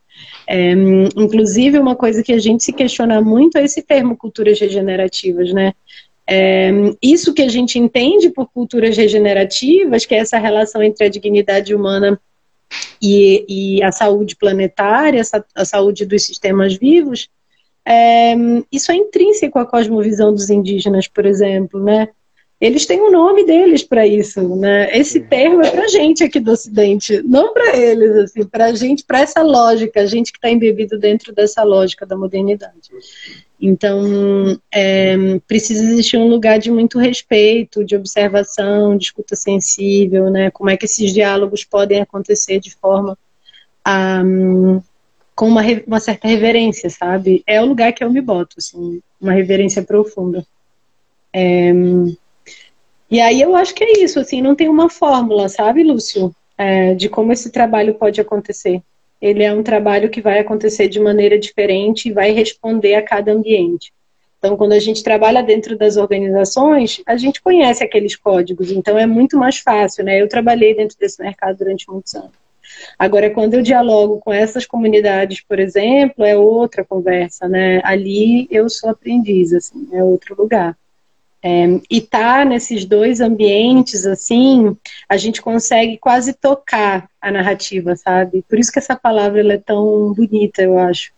É, 0.48 0.72
inclusive, 1.16 1.78
uma 1.78 1.96
coisa 1.96 2.24
que 2.24 2.34
a 2.34 2.40
gente 2.40 2.64
se 2.64 2.74
questiona 2.74 3.22
muito 3.22 3.58
é 3.58 3.64
esse 3.64 3.82
termo 3.82 4.18
culturas 4.18 4.60
regenerativas, 4.60 5.54
né? 5.54 5.74
É, 6.28 6.72
isso 7.02 7.34
que 7.34 7.42
a 7.42 7.48
gente 7.48 7.80
entende 7.80 8.30
por 8.30 8.52
culturas 8.52 8.96
regenerativas, 8.96 10.06
que 10.06 10.14
é 10.14 10.20
essa 10.20 10.38
relação 10.38 10.82
entre 10.84 11.06
a 11.06 11.10
dignidade 11.10 11.74
humana 11.74 12.20
e, 13.02 13.78
e 13.78 13.84
a 13.84 13.92
saúde 13.92 14.36
planetária, 14.36 15.22
a 15.56 15.66
saúde 15.66 16.06
dos 16.06 16.24
sistemas 16.24 16.76
vivos, 16.76 17.30
é, 17.86 18.36
isso 18.72 18.92
é 18.92 18.96
intrínseco 18.96 19.58
à 19.58 19.66
cosmovisão 19.66 20.32
dos 20.32 20.52
indígenas, 20.52 21.08
por 21.08 21.26
exemplo, 21.26 21.84
né? 21.84 22.10
Eles 22.60 22.86
têm 22.86 23.02
um 23.02 23.10
nome 23.10 23.46
deles 23.46 23.84
para 23.84 24.06
isso, 24.06 24.42
né? 24.58 24.90
Esse 24.98 25.22
termo 25.22 25.62
é 25.62 25.72
para 25.72 25.88
gente 25.88 26.26
aqui 26.26 26.42
do 26.42 26.52
Ocidente, 26.52 27.22
não 27.24 27.54
para 27.54 27.78
eles, 27.78 28.12
assim, 28.18 28.44
para 28.44 28.74
gente, 28.74 29.06
para 29.06 29.22
essa 29.22 29.42
lógica, 29.42 30.02
a 30.02 30.06
gente 30.06 30.34
que 30.34 30.38
está 30.38 30.50
embebido 30.50 31.00
dentro 31.00 31.34
dessa 31.34 31.64
lógica 31.64 32.06
da 32.06 32.18
modernidade. 32.18 32.90
Então, 33.62 34.60
é, 34.74 35.16
precisa 35.48 35.84
existir 35.84 36.18
um 36.18 36.28
lugar 36.28 36.60
de 36.60 36.70
muito 36.70 37.00
respeito, 37.00 37.86
de 37.86 37.96
observação, 37.96 38.98
de 38.98 39.06
escuta 39.06 39.38
sensível, 39.38 40.30
né? 40.30 40.52
Como 40.52 40.70
é 40.70 40.76
que 40.76 40.84
esses 40.84 41.14
diálogos 41.14 41.64
podem 41.64 42.02
acontecer 42.02 42.60
de 42.60 42.76
forma 42.76 43.18
a, 43.86 44.22
com 45.34 45.48
uma, 45.48 45.62
uma 45.88 46.00
certa 46.02 46.28
reverência, 46.28 46.90
sabe? 46.90 47.42
É 47.48 47.62
o 47.62 47.66
lugar 47.66 47.94
que 47.94 48.04
eu 48.04 48.12
me 48.12 48.20
boto, 48.20 48.56
assim, 48.58 49.02
uma 49.20 49.32
reverência 49.32 49.82
profunda. 49.82 50.46
É, 51.32 51.72
e 53.10 53.20
aí 53.20 53.42
eu 53.42 53.56
acho 53.56 53.74
que 53.74 53.84
é 53.84 54.04
isso, 54.04 54.20
assim, 54.20 54.42
não 54.42 54.56
tem 54.56 54.70
uma 54.70 54.90
fórmula, 54.90 55.50
sabe, 55.50 55.84
Lúcio, 55.84 56.34
é, 56.58 56.94
de 56.94 57.10
como 57.10 57.32
esse 57.32 57.52
trabalho 57.52 57.96
pode 57.96 58.20
acontecer 58.20 58.82
ele 59.22 59.44
é 59.44 59.54
um 59.54 59.64
trabalho 59.64 60.10
que 60.10 60.22
vai 60.22 60.40
acontecer 60.40 60.88
de 60.88 61.00
maneira 61.00 61.38
diferente 61.38 62.08
e 62.08 62.14
vai 62.14 62.32
responder 62.32 62.96
a 62.96 63.02
cada 63.02 63.32
ambiente. 63.32 63.92
Então, 64.38 64.56
quando 64.56 64.72
a 64.72 64.80
gente 64.80 65.04
trabalha 65.04 65.44
dentro 65.44 65.78
das 65.78 65.98
organizações, 65.98 67.02
a 67.06 67.18
gente 67.18 67.42
conhece 67.42 67.84
aqueles 67.84 68.16
códigos, 68.16 68.72
então 68.72 68.98
é 68.98 69.06
muito 69.06 69.38
mais 69.38 69.58
fácil, 69.58 70.06
né? 70.06 70.22
Eu 70.22 70.30
trabalhei 70.30 70.74
dentro 70.74 70.98
desse 70.98 71.22
mercado 71.22 71.58
durante 71.58 71.90
muitos 71.90 72.16
anos. 72.16 72.32
Agora, 72.98 73.30
quando 73.30 73.56
eu 73.56 73.62
dialogo 73.62 74.20
com 74.20 74.32
essas 74.32 74.66
comunidades, 74.66 75.42
por 75.42 75.60
exemplo, 75.60 76.24
é 76.24 76.38
outra 76.38 76.86
conversa, 76.86 77.50
né? 77.50 77.82
Ali 77.84 78.48
eu 78.50 78.70
sou 78.70 78.90
aprendiz, 78.90 79.52
assim, 79.52 79.90
é 79.92 80.02
outro 80.02 80.36
lugar. 80.38 80.78
É, 81.42 81.80
e 81.90 82.02
tá 82.02 82.44
nesses 82.44 82.84
dois 82.84 83.22
ambientes, 83.22 84.06
assim, 84.06 84.76
a 85.08 85.16
gente 85.16 85.42
consegue 85.42 85.98
quase 85.98 86.34
tocar 86.34 87.10
a 87.22 87.32
narrativa, 87.32 87.96
sabe? 87.96 88.44
Por 88.48 88.60
isso 88.60 88.72
que 88.72 88.80
essa 88.80 88.96
palavra 88.96 89.54
é 89.54 89.58
tão 89.58 90.14
bonita, 90.14 90.62
eu 90.62 90.78
acho. 90.78 91.14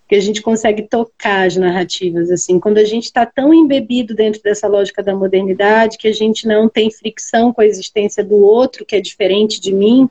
Porque 0.00 0.14
a 0.14 0.20
gente 0.20 0.40
consegue 0.40 0.82
tocar 0.82 1.46
as 1.46 1.56
narrativas, 1.56 2.30
assim. 2.30 2.58
Quando 2.58 2.78
a 2.78 2.84
gente 2.84 3.04
está 3.04 3.26
tão 3.26 3.52
embebido 3.52 4.14
dentro 4.14 4.40
dessa 4.40 4.66
lógica 4.66 5.02
da 5.02 5.14
modernidade, 5.14 5.98
que 5.98 6.08
a 6.08 6.12
gente 6.12 6.46
não 6.46 6.68
tem 6.68 6.90
fricção 6.90 7.52
com 7.52 7.60
a 7.60 7.66
existência 7.66 8.24
do 8.24 8.36
outro, 8.36 8.86
que 8.86 8.96
é 8.96 9.00
diferente 9.00 9.60
de 9.60 9.74
mim, 9.74 10.08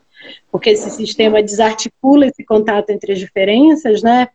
porque 0.52 0.72
esse 0.72 0.92
sistema 0.92 1.42
desarticula 1.42 2.28
esse 2.28 2.44
contato 2.44 2.90
entre 2.90 3.14
as 3.14 3.20
diferenças, 3.20 4.04
né? 4.04 4.28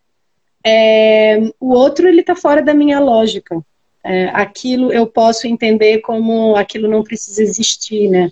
É, 0.67 1.39
o 1.61 1.73
outro, 1.73 2.09
ele 2.09 2.21
está 2.21 2.35
fora 2.35 2.63
da 2.63 2.75
minha 2.75 2.99
lógica 2.99 3.63
é, 4.05 4.27
aquilo 4.29 4.93
eu 4.93 5.07
posso 5.07 5.47
entender 5.47 5.99
como 5.99 6.57
aquilo 6.57 6.89
não 6.89 7.03
precisa 7.03 7.43
existir, 7.43 8.09
né? 8.09 8.31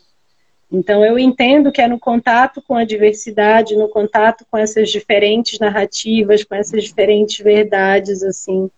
Então 0.71 1.05
eu 1.05 1.19
entendo 1.19 1.73
que 1.73 1.81
é 1.81 1.89
no 1.89 1.99
contato 1.99 2.63
com 2.63 2.75
a 2.75 2.85
diversidade, 2.85 3.77
no 3.77 3.89
contato 3.89 4.45
com 4.51 4.59
essas 4.59 4.91
diferentes 4.91 5.59
narrativas, 5.59 6.45
com 6.45 6.55
essas 6.55 6.85
diferentes 6.85 7.39
verdades, 7.43 8.23
assim, 8.23 8.71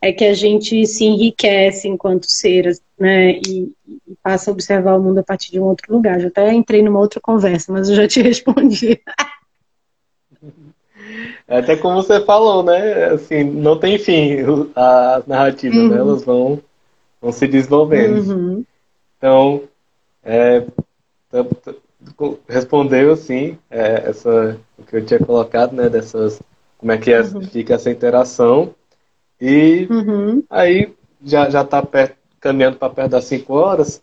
é 0.00 0.12
que 0.12 0.24
a 0.24 0.34
gente 0.34 0.84
se 0.86 1.04
enriquece 1.04 1.88
enquanto 1.88 2.30
seres, 2.30 2.82
né? 2.98 3.32
E, 3.32 3.72
e 3.86 4.16
passa 4.22 4.50
a 4.50 4.52
observar 4.52 4.96
o 4.96 5.02
mundo 5.02 5.18
a 5.18 5.22
partir 5.22 5.52
de 5.52 5.60
um 5.60 5.64
outro 5.64 5.94
lugar. 5.94 6.20
Já 6.20 6.28
até 6.28 6.52
entrei 6.52 6.82
numa 6.82 6.98
outra 6.98 7.20
conversa, 7.20 7.72
mas 7.72 7.88
eu 7.88 7.96
já 7.96 8.08
te 8.08 8.20
respondi. 8.22 9.00
É 11.52 11.58
até 11.58 11.76
como 11.76 12.02
você 12.02 12.18
falou, 12.24 12.62
né? 12.62 13.10
Assim, 13.10 13.44
não 13.44 13.78
tem 13.78 13.98
fim 13.98 14.38
as 14.74 15.26
narrativas, 15.26 15.76
uhum. 15.76 15.88
né? 15.90 15.98
elas 15.98 16.24
vão, 16.24 16.58
vão 17.20 17.30
se 17.30 17.46
desenvolvendo. 17.46 18.26
Uhum. 18.26 18.64
Então, 19.18 19.62
é, 20.24 20.64
respondeu 22.48 23.12
assim 23.12 23.58
é, 23.70 24.08
essa, 24.08 24.58
o 24.78 24.82
que 24.82 24.96
eu 24.96 25.04
tinha 25.04 25.20
colocado, 25.20 25.74
né? 25.74 25.90
Dessas, 25.90 26.40
como 26.78 26.90
é 26.90 26.96
que 26.96 27.12
é, 27.12 27.20
uhum. 27.20 27.42
fica 27.42 27.74
essa 27.74 27.90
interação. 27.90 28.74
E 29.38 29.86
uhum. 29.90 30.42
aí 30.48 30.90
já, 31.22 31.50
já 31.50 31.62
tá 31.62 31.82
perto, 31.82 32.16
caminhando 32.40 32.78
para 32.78 32.94
perto 32.94 33.10
das 33.10 33.26
5 33.26 33.52
horas 33.52 34.00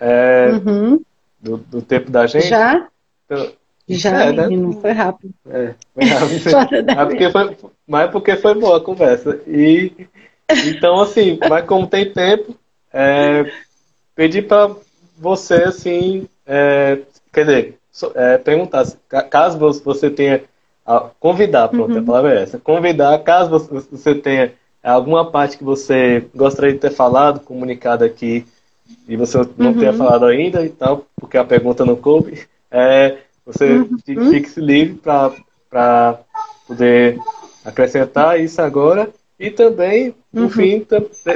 é, 0.00 0.48
uhum. 0.64 1.02
do, 1.38 1.58
do 1.58 1.82
tempo 1.82 2.10
da 2.10 2.26
gente. 2.26 2.48
Já? 2.48 2.88
Então, 3.26 3.52
já, 3.88 4.24
é, 4.24 4.32
né? 4.32 4.48
menino, 4.48 4.80
foi 4.80 4.92
rápido. 4.92 5.32
É, 5.48 5.74
foi 5.94 6.04
rápido. 6.04 6.86
mas, 6.96 7.08
porque 7.08 7.30
foi, 7.30 7.56
mas 7.86 8.10
porque 8.10 8.36
foi 8.36 8.54
boa 8.54 8.78
a 8.78 8.80
conversa. 8.80 9.40
E, 9.46 9.92
então, 10.66 11.00
assim, 11.00 11.38
mas 11.48 11.64
como 11.64 11.86
tem 11.86 12.12
tempo, 12.12 12.56
é, 12.92 13.50
pedi 14.14 14.42
para 14.42 14.74
você, 15.16 15.54
assim, 15.64 16.28
é, 16.46 16.98
quer 17.32 17.44
dizer, 17.44 17.78
é, 18.14 18.38
perguntar, 18.38 18.86
caso 19.30 19.58
você 19.84 20.10
tenha, 20.10 20.42
convidar, 21.18 21.68
pronto, 21.68 21.92
uhum. 21.92 22.00
a 22.00 22.02
palavra 22.02 22.38
é 22.38 22.42
essa, 22.42 22.58
convidar, 22.58 23.18
caso 23.20 23.50
você 23.90 24.14
tenha 24.14 24.52
alguma 24.82 25.30
parte 25.30 25.58
que 25.58 25.64
você 25.64 26.26
gostaria 26.34 26.72
de 26.72 26.78
ter 26.78 26.90
falado, 26.90 27.40
comunicado 27.40 28.04
aqui, 28.04 28.46
e 29.08 29.16
você 29.16 29.38
não 29.56 29.72
uhum. 29.72 29.78
tenha 29.78 29.92
falado 29.92 30.26
ainda 30.26 30.64
e 30.64 30.68
tal, 30.68 31.06
porque 31.16 31.36
a 31.36 31.44
pergunta 31.44 31.84
não 31.84 31.96
coube, 31.96 32.46
é, 32.70 33.18
você 33.46 33.78
uhum. 33.78 34.30
fique 34.30 34.60
livre 34.60 35.00
para 35.70 36.18
poder 36.66 37.18
acrescentar 37.64 38.40
isso 38.40 38.60
agora 38.60 39.08
e 39.38 39.50
também, 39.50 40.14
no 40.32 40.44
uhum. 40.44 40.50
fim, 40.50 40.86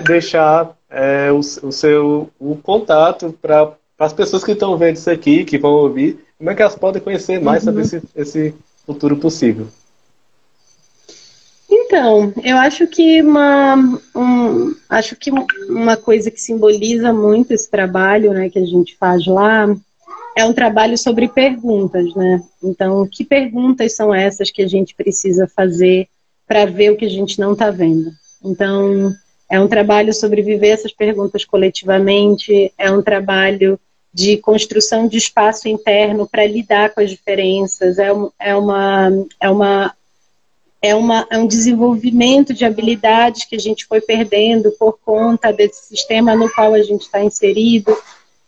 deixar 0.05 0.77
é, 0.91 1.31
o, 1.31 1.39
o, 1.39 1.73
seu 1.73 2.29
o 2.39 2.57
contato 2.57 3.33
para 3.41 3.73
as 3.99 4.13
pessoas 4.13 4.43
que 4.43 4.53
estão 4.53 4.77
vendo 4.77 4.97
isso 4.97 5.11
aqui, 5.11 5.45
que 5.45 5.59
vão 5.59 5.73
ouvir, 5.73 6.19
como 6.37 6.51
é 6.51 6.55
que 6.55 6.63
elas 6.63 6.75
podem 6.75 7.01
conhecer 7.01 7.41
mais 7.41 7.65
uhum. 7.65 7.67
sobre 7.67 7.83
esse, 7.83 8.03
esse 8.17 8.55
futuro 8.85 9.17
possível. 9.17 9.69
Então, 11.71 12.33
eu 12.43 12.57
acho 12.57 12.87
que 12.87 13.23
uma, 13.23 13.77
um, 14.15 14.75
acho 14.89 15.15
que 15.15 15.31
uma 15.69 15.97
coisa 15.97 16.31
que 16.31 16.41
simboliza 16.41 17.13
muito 17.13 17.53
esse 17.53 17.71
trabalho 17.71 18.33
né, 18.33 18.49
que 18.49 18.59
a 18.59 18.67
gente 18.67 18.97
faz 18.97 19.27
lá 19.27 19.73
é 20.37 20.45
um 20.45 20.53
trabalho 20.53 20.97
sobre 20.97 21.29
perguntas, 21.29 22.15
né? 22.15 22.43
Então, 22.63 23.07
que 23.07 23.25
perguntas 23.25 23.95
são 23.95 24.15
essas 24.15 24.51
que 24.51 24.63
a 24.63 24.69
gente 24.69 24.95
precisa 24.95 25.49
fazer 25.49 26.09
para 26.47 26.65
ver 26.67 26.91
o 26.91 26.97
que 26.97 27.05
a 27.05 27.11
gente 27.11 27.39
não 27.39 27.53
está 27.53 27.71
vendo? 27.71 28.11
Então, 28.45 29.13
é 29.51 29.61
um 29.61 29.69
trabalho 29.69 30.15
sobre 30.15 30.43
viver 30.43 30.69
essas 30.69 30.93
perguntas 30.93 31.45
coletivamente, 31.45 32.73
é 32.79 32.91
um 32.91 33.03
trabalho 33.03 33.79
de 34.13 34.37
construção 34.39 35.07
de 35.07 35.19
espaço 35.19 35.69
interno 35.69 36.29
para 36.29 36.47
lidar 36.47 36.91
com 36.91 37.01
as 37.01 37.11
diferenças, 37.11 37.99
é, 37.99 38.09
é, 38.39 38.55
uma, 38.55 39.11
é, 39.41 39.51
uma, 39.51 39.95
é, 40.83 40.95
uma, 40.95 41.27
é 41.31 41.39
um 41.39 41.47
desenvolvimento 41.47 42.55
de 42.55 42.65
habilidades 42.65 43.45
que 43.45 43.57
a 43.57 43.59
gente 43.59 43.87
foi 43.87 44.01
perdendo 44.01 44.73
por 44.73 44.99
conta 45.05 45.53
desse 45.53 45.87
sistema 45.87 46.35
no 46.35 46.51
qual 46.53 46.75
a 46.75 46.83
gente 46.83 47.03
está 47.03 47.23
inserido. 47.23 47.97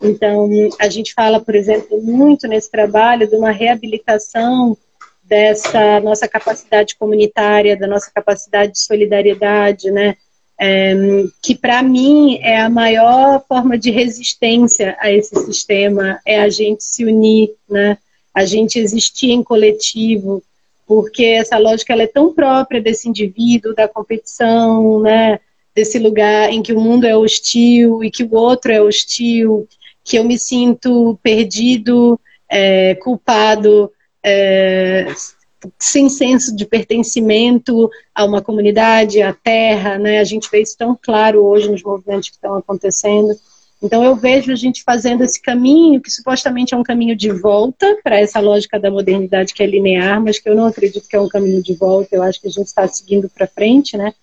Então, 0.03 0.51
a 0.81 0.88
gente 0.88 1.15
fala, 1.15 1.39
por 1.39 1.55
exemplo, 1.55 2.03
muito 2.03 2.49
nesse 2.49 2.70
trabalho 2.70 3.29
de 3.29 3.37
uma 3.37 3.53
reabilitação 3.53 4.76
dessa 5.22 6.01
nossa 6.01 6.26
capacidade 6.26 6.97
comunitária, 6.97 7.76
da 7.76 7.87
nossa 7.87 8.11
capacidade 8.12 8.72
de 8.72 8.81
solidariedade, 8.81 9.91
né? 9.91 10.16
É, 10.61 10.95
que 11.41 11.55
para 11.55 11.83
mim 11.83 12.39
é 12.43 12.61
a 12.61 12.68
maior 12.68 13.43
forma 13.49 13.79
de 13.79 13.91
resistência 13.91 14.97
a 15.01 15.11
esse 15.11 15.35
sistema, 15.45 16.20
é 16.26 16.41
a 16.41 16.49
gente 16.49 16.85
se 16.85 17.05
unir, 17.05 17.55
né? 17.68 17.97
A 18.35 18.45
gente 18.45 18.79
existir 18.79 19.31
em 19.31 19.43
coletivo, 19.43 20.43
porque 20.87 21.24
essa 21.24 21.59
lógica 21.59 21.93
ela 21.93 22.03
é 22.03 22.09
tão 22.09 22.35
própria 22.35 22.81
desse 22.81 23.09
indivíduo, 23.09 23.74
da 23.74 23.89
competição, 23.89 25.01
né? 25.01 25.39
Desse 25.74 25.99
lugar 25.99 26.53
em 26.53 26.62
que 26.62 26.72
o 26.72 26.81
mundo 26.81 27.07
é 27.07 27.16
hostil 27.16 28.03
e 28.05 28.11
que 28.11 28.24
o 28.24 28.35
outro 28.35 28.72
é 28.72 28.83
hostil 28.83 29.66
que 30.05 30.16
eu 30.16 30.24
me 30.24 30.38
sinto 30.38 31.18
perdido, 31.22 32.18
é, 32.50 32.94
culpado, 32.96 33.90
é, 34.22 35.07
sem 35.78 36.09
senso 36.09 36.55
de 36.55 36.66
pertencimento 36.66 37.88
a 38.14 38.24
uma 38.24 38.42
comunidade, 38.42 39.22
à 39.22 39.32
terra, 39.32 39.98
né? 39.98 40.18
A 40.18 40.24
gente 40.24 40.50
vê 40.50 40.61
isso 40.61 40.76
tão 40.76 40.98
claro 41.00 41.44
hoje 41.44 41.70
nos 41.70 41.82
movimentos 41.82 42.28
que 42.28 42.34
estão 42.34 42.57
acontecendo. 42.57 43.34
Então 43.82 44.05
eu 44.05 44.14
vejo 44.14 44.53
a 44.53 44.57
gente 44.57 44.84
fazendo 44.84 45.24
esse 45.24 45.42
caminho, 45.42 46.00
que 46.00 46.11
supostamente 46.11 46.72
é 46.72 46.76
um 46.76 46.84
caminho 46.84 47.16
de 47.16 47.32
volta 47.32 47.98
para 48.03 48.20
essa 48.20 48.38
lógica 48.38 48.78
da 48.78 48.90
modernidade 48.90 49.53
que 49.53 49.62
é 49.62 49.66
linear, 49.66 50.22
mas 50.22 50.38
que 50.38 50.48
eu 50.48 50.55
não 50.55 50.66
acredito 50.66 51.09
que 51.09 51.16
é 51.16 51.20
um 51.20 51.28
caminho 51.28 51.61
de 51.61 51.74
volta, 51.74 52.14
eu 52.14 52.22
acho 52.22 52.40
que 52.40 52.46
a 52.46 52.50
gente 52.50 52.66
está 52.66 52.86
seguindo 52.86 53.28
para 53.28 53.46
frente, 53.46 53.96
né? 53.96 54.14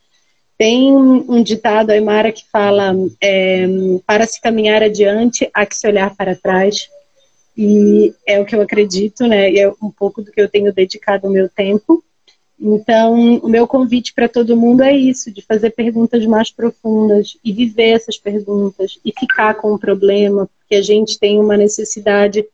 Tem 0.60 0.94
um 0.94 1.42
ditado 1.42 1.92
Aymara 1.92 2.34
que 2.34 2.44
fala: 2.52 2.94
é, 3.24 3.66
para 4.06 4.28
se 4.28 4.42
caminhar 4.42 4.84
adiante, 4.84 5.50
há 5.54 5.66
que 5.66 5.74
se 5.74 5.88
olhar 5.88 6.14
para 6.14 6.36
trás. 6.36 6.90
E 7.58 8.14
é 8.28 8.42
o 8.42 8.46
que 8.46 8.56
eu 8.56 8.62
acredito, 8.62 9.26
né? 9.26 9.50
E 9.50 9.58
é 9.58 9.70
um 9.82 9.90
pouco 9.90 10.22
do 10.22 10.32
que 10.32 10.42
eu 10.42 10.50
tenho 10.50 10.74
dedicado 10.74 11.28
o 11.28 11.32
meu 11.32 11.48
tempo. 11.48 12.04
Então, 12.60 13.38
o 13.38 13.48
meu 13.48 13.66
convite 13.66 14.14
para 14.14 14.28
todo 14.28 14.58
mundo 14.58 14.84
é 14.84 14.94
isso, 14.94 15.32
de 15.32 15.42
fazer 15.42 15.70
perguntas 15.70 16.26
mais 16.26 16.52
profundas 16.52 17.38
e 17.42 17.54
viver 17.54 17.92
essas 17.92 18.18
perguntas 18.18 19.00
e 19.06 19.14
ficar 19.18 19.54
com 19.54 19.74
o 19.74 19.80
problema, 19.80 20.50
porque 20.60 20.76
a 20.76 20.82
gente 20.82 21.18
tem 21.18 21.40
uma 21.40 21.56
necessidade 21.56 22.46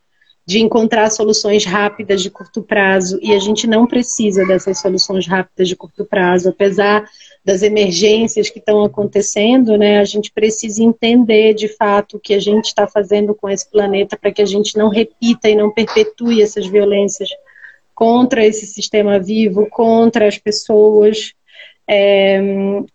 de 0.45 0.59
encontrar 0.59 1.09
soluções 1.09 1.65
rápidas 1.65 2.21
de 2.21 2.29
curto 2.29 2.61
prazo 2.61 3.17
e 3.19 3.33
a 3.33 3.39
gente 3.39 3.65
não 3.65 3.87
precisa 3.87 4.45
dessas 4.45 4.79
soluções 4.79 5.25
rápidas 5.25 5.67
de 5.67 5.75
curto 5.75 6.05
prazo, 6.05 6.49
apesar 6.49 7.03
das 7.45 7.61
emergências 7.61 8.49
que 8.49 8.57
estão 8.57 8.83
acontecendo, 8.83 9.77
né? 9.77 9.99
A 9.99 10.03
gente 10.03 10.31
precisa 10.31 10.83
entender 10.83 11.53
de 11.53 11.67
fato 11.67 12.17
o 12.17 12.19
que 12.19 12.33
a 12.33 12.39
gente 12.39 12.65
está 12.65 12.87
fazendo 12.87 13.35
com 13.35 13.47
esse 13.47 13.69
planeta 13.69 14.17
para 14.17 14.31
que 14.31 14.41
a 14.41 14.45
gente 14.45 14.75
não 14.75 14.89
repita 14.89 15.47
e 15.47 15.55
não 15.55 15.71
perpetue 15.71 16.41
essas 16.41 16.65
violências 16.65 17.29
contra 17.93 18.43
esse 18.43 18.65
sistema 18.65 19.19
vivo, 19.19 19.67
contra 19.69 20.27
as 20.27 20.39
pessoas. 20.39 21.33
É, 21.87 22.41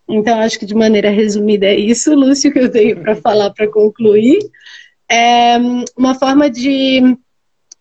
então, 0.09 0.41
acho 0.41 0.59
que 0.59 0.67
de 0.67 0.75
maneira 0.75 1.11
resumida 1.11 1.67
é 1.67 1.77
isso, 1.77 2.13
Lúcio, 2.13 2.53
que 2.53 2.59
eu 2.59 2.71
tenho 2.71 3.01
para 3.01 3.15
falar 3.23 3.51
para 3.51 3.69
concluir. 3.69 4.41
É, 5.09 5.57
uma 5.97 6.17
forma 6.17 6.51
de 6.51 7.17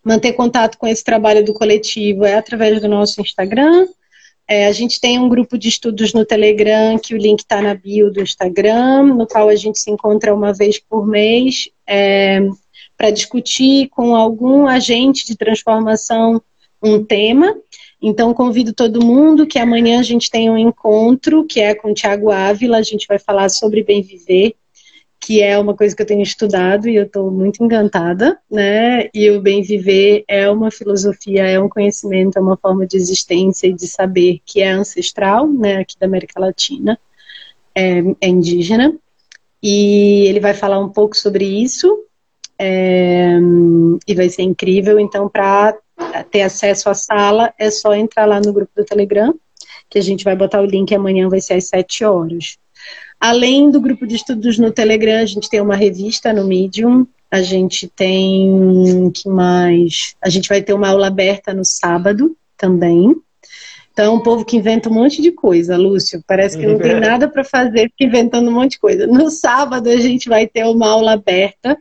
manter 0.04 0.34
contato 0.34 0.78
com 0.78 0.86
esse 0.86 1.02
trabalho 1.02 1.44
do 1.44 1.52
coletivo 1.52 2.24
é 2.24 2.34
através 2.34 2.80
do 2.80 2.88
nosso 2.88 3.20
Instagram. 3.20 3.88
É, 4.50 4.66
a 4.66 4.72
gente 4.72 5.00
tem 5.00 5.16
um 5.16 5.28
grupo 5.28 5.56
de 5.56 5.68
estudos 5.68 6.12
no 6.12 6.26
Telegram, 6.26 6.98
que 6.98 7.14
o 7.14 7.16
link 7.16 7.38
está 7.38 7.62
na 7.62 7.72
bio 7.72 8.10
do 8.10 8.20
Instagram, 8.20 9.04
no 9.14 9.24
qual 9.24 9.48
a 9.48 9.54
gente 9.54 9.78
se 9.78 9.88
encontra 9.92 10.34
uma 10.34 10.52
vez 10.52 10.76
por 10.76 11.06
mês 11.06 11.68
é, 11.86 12.40
para 12.96 13.12
discutir 13.12 13.88
com 13.90 14.16
algum 14.16 14.66
agente 14.66 15.24
de 15.24 15.36
transformação 15.36 16.42
um 16.82 17.04
tema. 17.04 17.56
Então, 18.02 18.34
convido 18.34 18.72
todo 18.72 19.04
mundo 19.04 19.46
que 19.46 19.56
amanhã 19.56 20.00
a 20.00 20.02
gente 20.02 20.28
tem 20.28 20.50
um 20.50 20.58
encontro, 20.58 21.44
que 21.44 21.60
é 21.60 21.72
com 21.72 21.92
o 21.92 21.94
Tiago 21.94 22.32
Ávila, 22.32 22.78
a 22.78 22.82
gente 22.82 23.06
vai 23.06 23.20
falar 23.20 23.50
sobre 23.50 23.84
bem 23.84 24.02
viver, 24.02 24.56
que 25.20 25.42
é 25.42 25.58
uma 25.58 25.76
coisa 25.76 25.94
que 25.94 26.00
eu 26.00 26.06
tenho 26.06 26.22
estudado 26.22 26.88
e 26.88 26.96
eu 26.96 27.04
estou 27.04 27.30
muito 27.30 27.62
encantada, 27.62 28.38
né? 28.50 29.10
E 29.12 29.30
o 29.30 29.40
bem 29.40 29.62
viver 29.62 30.24
é 30.26 30.48
uma 30.50 30.70
filosofia, 30.70 31.46
é 31.46 31.60
um 31.60 31.68
conhecimento, 31.68 32.38
é 32.38 32.40
uma 32.40 32.56
forma 32.56 32.86
de 32.86 32.96
existência 32.96 33.66
e 33.66 33.74
de 33.74 33.86
saber 33.86 34.40
que 34.46 34.62
é 34.62 34.70
ancestral, 34.70 35.46
né? 35.46 35.76
Aqui 35.76 35.98
da 35.98 36.06
América 36.06 36.40
Latina, 36.40 36.98
é, 37.74 37.98
é 38.18 38.28
indígena. 38.28 38.94
E 39.62 40.24
ele 40.26 40.40
vai 40.40 40.54
falar 40.54 40.78
um 40.78 40.88
pouco 40.88 41.14
sobre 41.14 41.44
isso, 41.44 42.02
é, 42.58 43.38
e 44.08 44.14
vai 44.14 44.30
ser 44.30 44.42
incrível. 44.42 44.98
Então, 44.98 45.28
para 45.28 45.76
ter 46.30 46.42
acesso 46.42 46.88
à 46.88 46.94
sala, 46.94 47.52
é 47.58 47.70
só 47.70 47.94
entrar 47.94 48.24
lá 48.24 48.40
no 48.40 48.54
grupo 48.54 48.72
do 48.74 48.84
Telegram, 48.84 49.34
que 49.90 49.98
a 49.98 50.02
gente 50.02 50.24
vai 50.24 50.34
botar 50.34 50.62
o 50.62 50.66
link 50.66 50.94
amanhã, 50.94 51.28
vai 51.28 51.42
ser 51.42 51.54
às 51.54 51.68
7 51.68 52.04
horas. 52.06 52.56
Além 53.20 53.70
do 53.70 53.80
grupo 53.80 54.06
de 54.06 54.16
estudos 54.16 54.56
no 54.58 54.72
Telegram, 54.72 55.20
a 55.20 55.26
gente 55.26 55.50
tem 55.50 55.60
uma 55.60 55.76
revista 55.76 56.32
no 56.32 56.46
Medium, 56.46 57.06
a 57.30 57.42
gente 57.42 57.86
tem 57.86 59.10
que 59.14 59.28
mais? 59.28 60.16
A 60.22 60.30
gente 60.30 60.48
vai 60.48 60.62
ter 60.62 60.72
uma 60.72 60.88
aula 60.88 61.08
aberta 61.08 61.52
no 61.52 61.64
sábado 61.64 62.34
também. 62.56 63.14
Então, 63.92 64.04
é 64.04 64.08
um 64.16 64.22
povo 64.22 64.44
que 64.44 64.56
inventa 64.56 64.88
um 64.88 64.94
monte 64.94 65.20
de 65.20 65.30
coisa, 65.30 65.76
Lúcio. 65.76 66.24
Parece 66.26 66.56
que 66.56 66.66
não 66.66 66.78
tem 66.78 66.98
nada 66.98 67.28
para 67.28 67.44
fazer, 67.44 67.90
fica 67.90 68.04
inventando 68.04 68.48
um 68.48 68.54
monte 68.54 68.72
de 68.72 68.78
coisa. 68.78 69.06
No 69.06 69.30
sábado, 69.30 69.90
a 69.90 69.96
gente 69.96 70.28
vai 70.28 70.46
ter 70.46 70.64
uma 70.64 70.88
aula 70.88 71.12
aberta 71.12 71.76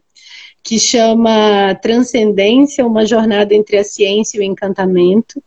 que 0.62 0.78
chama 0.78 1.74
Transcendência, 1.82 2.86
uma 2.86 3.06
jornada 3.06 3.54
entre 3.56 3.78
a 3.78 3.84
ciência 3.84 4.38
e 4.38 4.42
o 4.42 4.44
encantamento, 4.44 5.42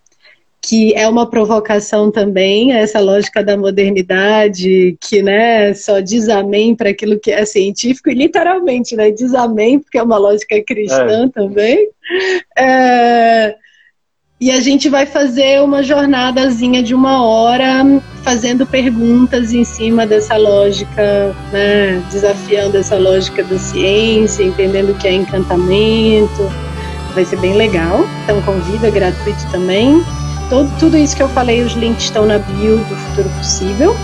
que 0.64 0.94
é 0.94 1.08
uma 1.08 1.28
provocação 1.28 2.08
também 2.10 2.72
essa 2.72 3.00
lógica 3.00 3.42
da 3.42 3.56
modernidade, 3.56 4.96
que 5.00 5.20
né, 5.20 5.74
só 5.74 5.98
diz 5.98 6.28
amém 6.28 6.74
para 6.76 6.90
aquilo 6.90 7.18
que 7.18 7.32
é 7.32 7.44
científico, 7.44 8.08
e 8.08 8.14
literalmente 8.14 8.94
né, 8.94 9.10
diz 9.10 9.34
amém, 9.34 9.80
porque 9.80 9.98
é 9.98 10.02
uma 10.02 10.16
lógica 10.16 10.62
cristã 10.62 11.26
é. 11.26 11.28
também. 11.28 11.88
É, 12.56 13.56
e 14.40 14.52
a 14.52 14.60
gente 14.60 14.88
vai 14.88 15.04
fazer 15.04 15.60
uma 15.62 15.82
jornadazinha 15.82 16.80
de 16.80 16.94
uma 16.94 17.24
hora 17.24 17.84
fazendo 18.22 18.64
perguntas 18.64 19.52
em 19.52 19.64
cima 19.64 20.06
dessa 20.06 20.36
lógica, 20.36 21.34
né, 21.52 22.00
desafiando 22.10 22.76
essa 22.76 22.96
lógica 22.96 23.42
da 23.42 23.58
ciência, 23.58 24.44
entendendo 24.44 24.90
o 24.90 24.94
que 24.94 25.08
é 25.08 25.12
encantamento. 25.12 26.48
Vai 27.14 27.24
ser 27.24 27.38
bem 27.40 27.54
legal. 27.54 28.06
Então 28.22 28.40
convida, 28.42 28.90
gratuito 28.90 29.50
também. 29.50 30.02
Todo, 30.52 30.70
tudo 30.78 30.98
isso 30.98 31.16
que 31.16 31.22
eu 31.22 31.30
falei, 31.30 31.62
os 31.62 31.72
links 31.72 32.04
estão 32.04 32.26
na 32.26 32.38
bio 32.38 32.76
do 32.76 32.94
Futuro 32.94 33.30
Possível. 33.38 33.96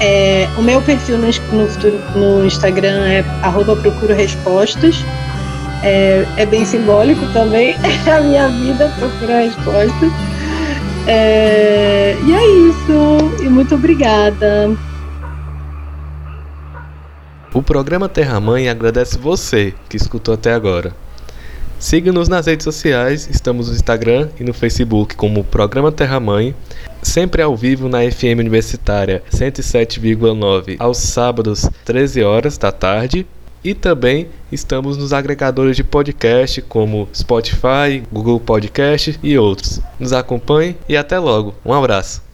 É, 0.00 0.48
o 0.56 0.62
meu 0.62 0.80
perfil 0.80 1.18
no, 1.18 1.26
no, 1.26 1.68
futuro, 1.68 2.00
no 2.14 2.46
Instagram 2.46 3.04
é 3.08 3.24
arroba 3.42 3.74
procuro 3.74 4.14
respostas. 4.14 5.04
É, 5.82 6.24
é 6.36 6.46
bem 6.46 6.64
simbólico 6.64 7.26
também. 7.32 7.74
a 8.06 8.20
minha 8.20 8.46
vida 8.46 8.88
procura 8.96 9.40
respostas. 9.40 10.12
É, 11.08 12.16
e 12.24 12.32
é 12.32 12.46
isso. 12.68 13.42
E 13.42 13.48
muito 13.48 13.74
obrigada. 13.74 14.70
O 17.52 17.60
programa 17.60 18.08
Terra 18.08 18.38
Mãe 18.38 18.68
agradece 18.68 19.18
você 19.18 19.74
que 19.88 19.96
escutou 19.96 20.34
até 20.34 20.52
agora. 20.52 20.94
Siga-nos 21.78 22.28
nas 22.28 22.46
redes 22.46 22.64
sociais, 22.64 23.28
estamos 23.30 23.68
no 23.68 23.74
Instagram 23.74 24.28
e 24.40 24.44
no 24.44 24.54
Facebook 24.54 25.14
como 25.14 25.44
Programa 25.44 25.92
Terra 25.92 26.18
Mãe, 26.18 26.54
sempre 27.02 27.42
ao 27.42 27.54
vivo 27.54 27.88
na 27.88 27.98
FM 28.10 28.40
Universitária 28.40 29.22
107,9 29.30 30.76
aos 30.78 30.98
sábados, 30.98 31.68
13 31.84 32.22
horas 32.22 32.56
da 32.56 32.72
tarde 32.72 33.26
e 33.62 33.74
também 33.74 34.28
estamos 34.50 34.96
nos 34.96 35.12
agregadores 35.12 35.76
de 35.76 35.84
podcast 35.84 36.62
como 36.62 37.08
Spotify, 37.14 38.02
Google 38.10 38.40
Podcast 38.40 39.18
e 39.22 39.36
outros. 39.36 39.80
Nos 39.98 40.12
acompanhe 40.12 40.76
e 40.88 40.96
até 40.96 41.18
logo. 41.18 41.54
Um 41.64 41.72
abraço. 41.72 42.25